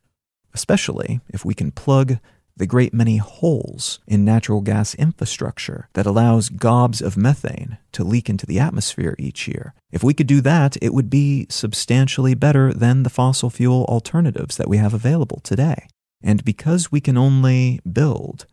especially 0.55 1.21
if 1.29 1.45
we 1.45 1.55
can 1.55 1.71
plug 1.71 2.19
the 2.57 2.67
great 2.67 2.95
many 2.95 3.19
holes 3.19 3.99
in 4.07 4.25
natural 4.25 4.61
gas 4.61 4.95
infrastructure 4.95 5.89
that 5.93 6.07
allows 6.07 6.49
gobs 6.49 7.03
of 7.03 7.17
methane 7.17 7.79
to 7.93 8.03
leak 8.03 8.31
into 8.31 8.47
the 8.47 8.59
atmosphere 8.59 9.15
each 9.19 9.47
year. 9.47 9.75
If 9.93 10.03
we 10.03 10.15
could 10.15 10.27
do 10.27 10.41
that, 10.41 10.77
it 10.81 10.95
would 10.95 11.11
be 11.11 11.47
substantially 11.51 12.35
better 12.35 12.73
than 12.73 13.03
the 13.03 13.11
fossil 13.11 13.51
fuel 13.51 13.85
alternatives 13.85 14.57
that 14.57 14.69
we 14.69 14.79
have 14.79 14.95
available 14.95 15.41
today. 15.41 15.87
And 16.23 16.45
because 16.45 16.91
we 16.91 17.01
can 17.01 17.19
only 17.19 17.81
build 17.91 18.47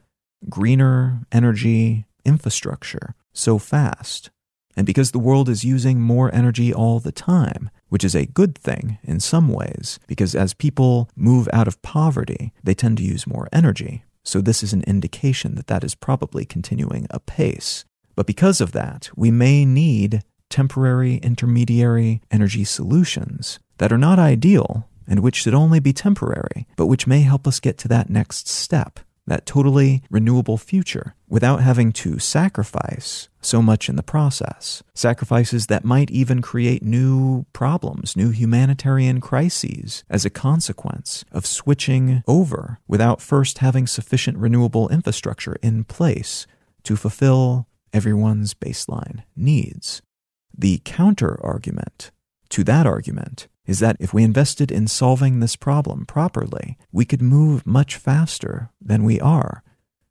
greener 0.50 1.22
energy 1.32 2.06
infrastructure 2.26 3.16
so 3.32 3.58
fast, 3.58 4.30
and 4.76 4.86
because 4.86 5.12
the 5.12 5.20
world 5.20 5.50
is 5.50 5.64
using 5.64 6.00
more 6.02 6.34
energy 6.34 6.74
all 6.74 7.00
the 7.00 7.12
time, 7.12 7.70
which 7.94 8.04
is 8.04 8.16
a 8.16 8.26
good 8.26 8.58
thing 8.58 8.98
in 9.04 9.20
some 9.20 9.48
ways, 9.48 10.00
because 10.08 10.34
as 10.34 10.56
people 10.56 11.08
move 11.16 11.48
out 11.54 11.68
of 11.68 11.80
poverty, 11.84 12.52
they 12.64 12.74
tend 12.74 12.98
to 12.98 13.04
use 13.04 13.28
more 13.28 13.48
energy. 13.54 14.04
So 14.24 14.42
this 14.42 14.64
is 14.64 14.74
an 14.74 14.82
indication 14.88 15.54
that 15.54 15.68
that 15.68 15.84
is 15.84 15.94
probably 15.94 16.44
continuing 16.44 17.06
apace. 17.12 17.86
But 18.16 18.26
because 18.26 18.60
of 18.60 18.72
that, 18.72 19.12
we 19.16 19.30
may 19.30 19.64
need 19.64 20.24
temporary 20.50 21.18
intermediary 21.18 22.20
energy 22.32 22.64
solutions 22.64 23.60
that 23.78 23.94
are 23.94 24.00
not 24.00 24.18
ideal 24.18 24.90
and 25.08 25.20
which 25.20 25.36
should 25.36 25.54
only 25.54 25.80
be 25.80 25.94
temporary, 25.94 26.66
but 26.76 26.88
which 26.88 27.06
may 27.06 27.22
help 27.22 27.48
us 27.48 27.60
get 27.60 27.78
to 27.78 27.88
that 27.90 28.10
next 28.10 28.48
step 28.48 29.02
that 29.26 29.46
totally 29.46 30.04
renewable 30.10 30.58
future 30.58 31.16
without 31.28 31.62
having 31.62 31.92
to 31.92 32.20
sacrifice 32.20 33.30
so 33.42 33.62
much 33.62 33.90
in 33.90 33.96
the 33.96 34.04
process. 34.04 34.84
Sacrifices 34.94 35.68
that 35.68 35.86
might 35.86 36.12
even 36.12 36.42
create 36.42 36.84
new 36.84 37.46
problems, 37.54 38.16
new 38.16 38.30
humanitarian 38.30 39.22
crises 39.22 40.04
as 40.10 40.26
a 40.26 40.30
consequence 40.30 41.24
of 41.32 41.46
switching 41.46 42.24
over 42.28 42.80
without 42.88 43.22
first 43.22 43.60
having 43.60 43.88
sufficient 43.88 44.38
renewable 44.38 44.90
infrastructure 44.90 45.58
in 45.62 45.84
place 45.84 46.46
to 46.84 46.96
fulfill 46.96 47.68
everyone's 47.94 48.54
baseline 48.54 49.24
needs. 49.36 50.02
The 50.56 50.82
counter 50.84 51.40
argument 51.44 52.12
to 52.50 52.64
that 52.66 52.86
argument 52.86 53.48
is 53.66 53.80
that 53.80 53.98
if 54.00 54.14
we 54.14 54.24
invested 54.24 54.72
in 54.72 54.88
solving 54.88 55.40
this 55.40 55.56
problem 55.56 56.06
properly, 56.06 56.78
we 56.92 57.06
could 57.06 57.22
move 57.22 57.66
much 57.66 57.96
faster 57.96 58.70
than 58.82 59.04
we 59.04 59.20
are. 59.20 59.64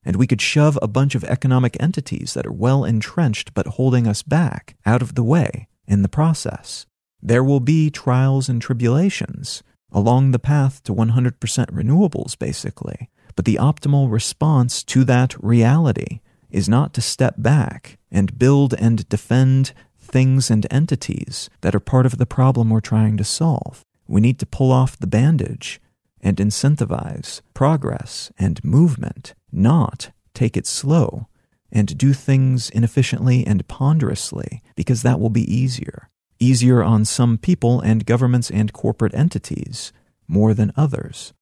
And 0.04 0.16
we 0.16 0.26
could 0.26 0.40
shove 0.40 0.78
a 0.80 0.88
bunch 0.88 1.14
of 1.14 1.24
economic 1.24 1.76
entities 1.80 2.34
that 2.34 2.46
are 2.46 2.52
well 2.52 2.84
entrenched 2.84 3.54
but 3.54 3.66
holding 3.66 4.06
us 4.06 4.22
back 4.22 4.76
out 4.84 5.02
of 5.02 5.14
the 5.14 5.22
way 5.22 5.68
in 5.86 6.02
the 6.02 6.08
process. 6.08 6.86
There 7.22 7.44
will 7.44 7.60
be 7.60 7.90
trials 7.90 8.48
and 8.48 8.60
tribulations 8.60 9.62
along 9.92 10.30
the 10.30 10.38
path 10.38 10.82
to 10.84 10.94
100% 10.94 11.38
renewables, 11.38 12.36
basically. 12.36 13.10
But 13.36 13.44
the 13.44 13.56
optimal 13.56 14.10
response 14.10 14.82
to 14.84 15.04
that 15.04 15.42
reality 15.42 16.20
is 16.50 16.68
not 16.68 16.92
to 16.94 17.00
step 17.00 17.34
back 17.38 17.98
and 18.10 18.38
build 18.38 18.74
and 18.74 19.08
defend 19.08 19.72
things 20.12 20.50
and 20.50 20.66
entities 20.70 21.50
that 21.62 21.74
are 21.74 21.80
part 21.80 22.06
of 22.06 22.18
the 22.18 22.26
problem 22.26 22.70
we're 22.70 22.80
trying 22.80 23.16
to 23.16 23.24
solve. 23.24 23.84
We 24.06 24.20
need 24.20 24.38
to 24.40 24.46
pull 24.46 24.70
off 24.70 24.98
the 24.98 25.06
bandage 25.06 25.80
and 26.20 26.36
incentivize 26.36 27.40
progress 27.54 28.30
and 28.38 28.62
movement, 28.62 29.34
not 29.50 30.10
take 30.34 30.56
it 30.56 30.66
slow 30.66 31.26
and 31.72 31.96
do 31.96 32.12
things 32.12 32.68
inefficiently 32.70 33.46
and 33.46 33.66
ponderously, 33.66 34.60
because 34.76 35.02
that 35.02 35.18
will 35.18 35.30
be 35.30 35.52
easier. 35.52 36.10
Easier 36.38 36.82
on 36.82 37.04
some 37.04 37.38
people 37.38 37.80
and 37.80 38.04
governments 38.04 38.50
and 38.50 38.72
corporate 38.72 39.14
entities 39.14 39.92
more 40.28 40.52
than 40.52 40.72
others. 40.76 41.32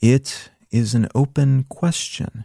It 0.00 0.50
is 0.70 0.94
an 0.94 1.08
open 1.14 1.64
question 1.68 2.44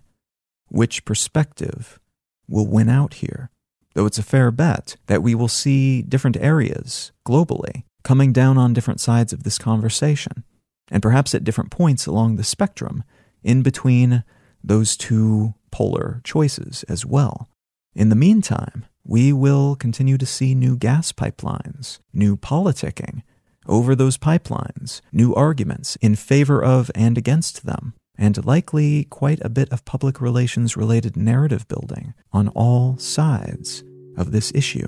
which 0.68 1.04
perspective 1.04 2.00
will 2.48 2.68
win 2.68 2.90
out 2.90 3.16
here 3.16 3.50
though 3.94 4.06
it's 4.06 4.18
a 4.18 4.24
fair 4.24 4.52
bet 4.52 4.96
that 5.08 5.24
we 5.24 5.36
will 5.36 5.48
see 5.48 6.02
different 6.02 6.38
areas 6.38 7.12
globally 7.26 7.84
coming 8.04 8.34
down 8.34 8.58
on 8.58 8.74
different 8.74 9.00
sides 9.00 9.32
of 9.34 9.44
this 9.44 9.58
conversation, 9.58 10.44
and 10.90 11.04
perhaps 11.04 11.36
at 11.36 11.44
different 11.44 11.72
points 11.72 12.06
along 12.06 12.36
the 12.36 12.44
spectrum 12.44 13.04
in 13.44 13.62
between 13.62 14.24
those 14.64 14.98
two 14.98 15.54
polar 15.72 16.22
choices 16.24 16.84
as 16.90 17.06
well. 17.06 17.50
In 17.94 18.10
the 18.10 18.16
meantime, 18.16 18.86
we 19.04 19.34
will 19.34 19.76
continue 19.76 20.18
to 20.18 20.26
see 20.26 20.56
new 20.56 20.78
gas 20.78 21.12
pipelines, 21.12 22.00
new 22.14 22.38
politicking 22.38 23.24
over 23.68 23.96
those 23.96 24.18
pipelines, 24.18 25.02
new 25.12 25.34
arguments 25.34 25.96
in 25.98 26.16
favor 26.16 26.64
of 26.64 26.90
and 26.96 27.18
against 27.18 27.66
them, 27.66 27.94
and 28.22 28.46
likely 28.46 29.06
quite 29.06 29.40
a 29.42 29.50
bit 29.50 29.68
of 29.72 29.84
public 29.84 30.22
relations 30.22 30.78
related 30.78 31.18
narrative 31.18 31.68
building 31.68 32.14
on 32.32 32.48
all 32.50 32.96
sides 32.98 33.84
of 34.16 34.32
this 34.32 34.52
issue. 34.54 34.86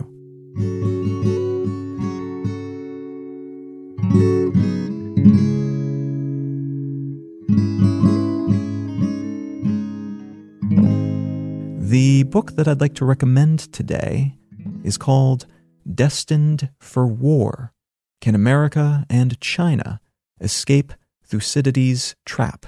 The 11.79 12.23
book 12.29 12.51
that 12.51 12.67
I'd 12.67 12.81
like 12.81 12.93
to 12.95 13.05
recommend 13.05 13.59
today 13.73 14.37
is 14.83 14.97
called 14.97 15.47
Destined 15.91 16.69
for 16.79 17.07
War 17.07 17.73
Can 18.21 18.35
America 18.35 19.07
and 19.09 19.41
China 19.41 19.99
Escape 20.39 20.93
Thucydides' 21.25 22.15
Trap? 22.25 22.67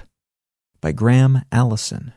By 0.80 0.92
Graham 0.92 1.42
Allison. 1.50 2.12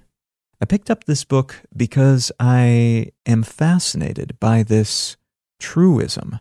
I 0.61 0.65
picked 0.65 0.89
up 0.89 1.05
this 1.05 1.23
book 1.23 1.61
because 1.75 2.31
I 2.39 3.11
am 3.25 3.43
fascinated 3.43 4.37
by 4.39 4.63
this 4.63 5.15
truism 5.59 6.39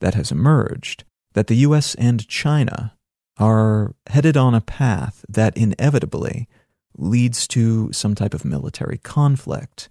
that 0.00 0.14
has 0.14 0.32
emerged 0.32 1.04
that 1.34 1.46
the 1.46 1.56
US 1.56 1.94
and 1.94 2.26
China 2.28 2.96
are 3.38 3.94
headed 4.08 4.36
on 4.36 4.54
a 4.54 4.60
path 4.60 5.24
that 5.28 5.56
inevitably 5.56 6.48
leads 6.96 7.48
to 7.48 7.92
some 7.92 8.14
type 8.14 8.34
of 8.34 8.44
military 8.44 8.98
conflict. 8.98 9.88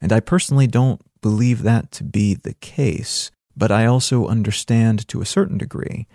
And 0.00 0.12
I 0.12 0.20
personally 0.20 0.66
don't 0.66 1.00
believe 1.20 1.62
that 1.62 1.92
to 1.92 2.04
be 2.04 2.34
the 2.34 2.54
case, 2.54 3.30
but 3.56 3.70
I 3.70 3.86
also 3.86 4.26
understand 4.26 5.06
to 5.08 5.20
a 5.20 5.26
certain 5.26 5.58
degree 5.58 6.06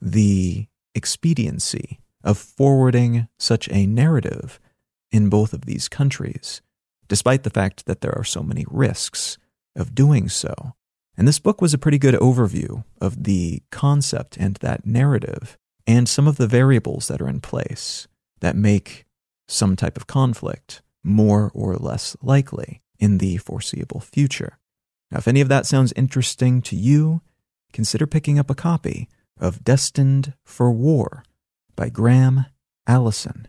the 0.00 0.66
expediency 0.94 2.00
of 2.26 2.36
forwarding 2.36 3.28
such 3.38 3.68
a 3.70 3.86
narrative 3.86 4.60
in 5.12 5.30
both 5.30 5.52
of 5.52 5.64
these 5.64 5.88
countries, 5.88 6.60
despite 7.08 7.44
the 7.44 7.50
fact 7.50 7.86
that 7.86 8.00
there 8.00 8.14
are 8.18 8.24
so 8.24 8.42
many 8.42 8.66
risks 8.68 9.38
of 9.76 9.94
doing 9.94 10.28
so. 10.28 10.74
And 11.16 11.26
this 11.26 11.38
book 11.38 11.62
was 11.62 11.72
a 11.72 11.78
pretty 11.78 11.98
good 11.98 12.16
overview 12.16 12.84
of 13.00 13.24
the 13.24 13.62
concept 13.70 14.36
and 14.36 14.56
that 14.56 14.84
narrative 14.84 15.56
and 15.86 16.08
some 16.08 16.26
of 16.26 16.36
the 16.36 16.48
variables 16.48 17.06
that 17.08 17.22
are 17.22 17.28
in 17.28 17.40
place 17.40 18.08
that 18.40 18.56
make 18.56 19.06
some 19.48 19.76
type 19.76 19.96
of 19.96 20.08
conflict 20.08 20.82
more 21.04 21.52
or 21.54 21.76
less 21.76 22.16
likely 22.20 22.82
in 22.98 23.18
the 23.18 23.36
foreseeable 23.36 24.00
future. 24.00 24.58
Now, 25.12 25.18
if 25.18 25.28
any 25.28 25.40
of 25.40 25.48
that 25.48 25.64
sounds 25.64 25.92
interesting 25.94 26.60
to 26.62 26.74
you, 26.74 27.22
consider 27.72 28.06
picking 28.06 28.38
up 28.38 28.50
a 28.50 28.54
copy 28.56 29.08
of 29.38 29.62
Destined 29.62 30.34
for 30.44 30.72
War 30.72 31.22
by 31.76 31.88
Graham 31.88 32.46
Allison. 32.86 33.48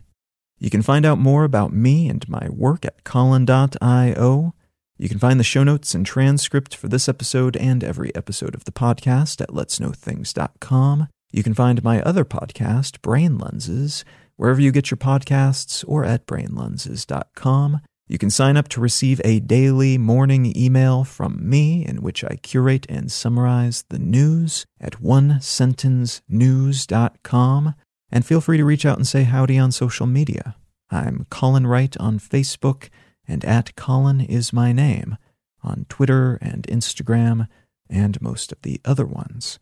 You 0.58 0.70
can 0.70 0.82
find 0.82 1.06
out 1.06 1.18
more 1.18 1.44
about 1.44 1.72
me 1.72 2.08
and 2.08 2.28
my 2.28 2.48
work 2.50 2.84
at 2.84 3.04
Colin.io. 3.04 4.54
You 4.96 5.08
can 5.08 5.18
find 5.18 5.38
the 5.38 5.44
show 5.44 5.62
notes 5.62 5.94
and 5.94 6.04
transcript 6.04 6.74
for 6.74 6.88
this 6.88 7.08
episode 7.08 7.56
and 7.56 7.84
every 7.84 8.14
episode 8.14 8.54
of 8.54 8.64
the 8.64 8.72
podcast 8.72 9.40
at 9.40 9.50
letsknowthings.com. 9.50 11.08
You 11.30 11.42
can 11.42 11.54
find 11.54 11.84
my 11.84 12.02
other 12.02 12.24
podcast, 12.24 13.00
Brain 13.00 13.38
Lenses, 13.38 14.04
wherever 14.36 14.60
you 14.60 14.72
get 14.72 14.90
your 14.90 14.98
podcasts 14.98 15.84
or 15.86 16.04
at 16.04 16.26
brainlenses.com. 16.26 17.80
You 18.08 18.18
can 18.18 18.30
sign 18.30 18.56
up 18.56 18.68
to 18.68 18.80
receive 18.80 19.20
a 19.22 19.38
daily 19.38 19.98
morning 19.98 20.50
email 20.56 21.04
from 21.04 21.46
me 21.48 21.86
in 21.86 22.00
which 22.00 22.24
I 22.24 22.36
curate 22.36 22.86
and 22.88 23.12
summarize 23.12 23.84
the 23.90 23.98
news 23.98 24.64
at 24.80 24.94
onesentencenews.com. 24.94 27.74
And 28.10 28.24
feel 28.24 28.40
free 28.40 28.56
to 28.56 28.64
reach 28.64 28.86
out 28.86 28.96
and 28.96 29.06
say 29.06 29.24
howdy 29.24 29.58
on 29.58 29.72
social 29.72 30.06
media. 30.06 30.56
I'm 30.90 31.26
Colin 31.30 31.66
Wright 31.66 31.94
on 31.98 32.18
Facebook, 32.18 32.88
and 33.26 33.44
at 33.44 33.76
Colin 33.76 34.20
is 34.20 34.52
my 34.52 34.72
name 34.72 35.18
on 35.62 35.86
Twitter 35.88 36.38
and 36.40 36.66
Instagram 36.66 37.48
and 37.90 38.20
most 38.22 38.52
of 38.52 38.62
the 38.62 38.80
other 38.84 39.04
ones. 39.04 39.58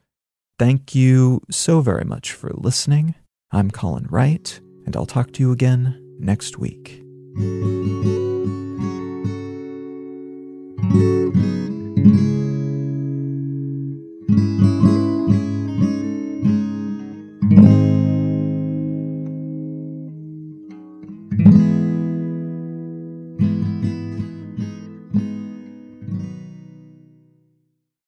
Thank 0.58 0.94
you 0.94 1.42
so 1.50 1.80
very 1.80 2.04
much 2.04 2.32
for 2.32 2.50
listening. 2.54 3.14
I'm 3.50 3.70
Colin 3.70 4.06
Wright, 4.08 4.58
and 4.86 4.96
I'll 4.96 5.06
talk 5.06 5.32
to 5.32 5.42
you 5.42 5.52
again 5.52 6.00
next 6.18 6.58
week. 6.58 7.02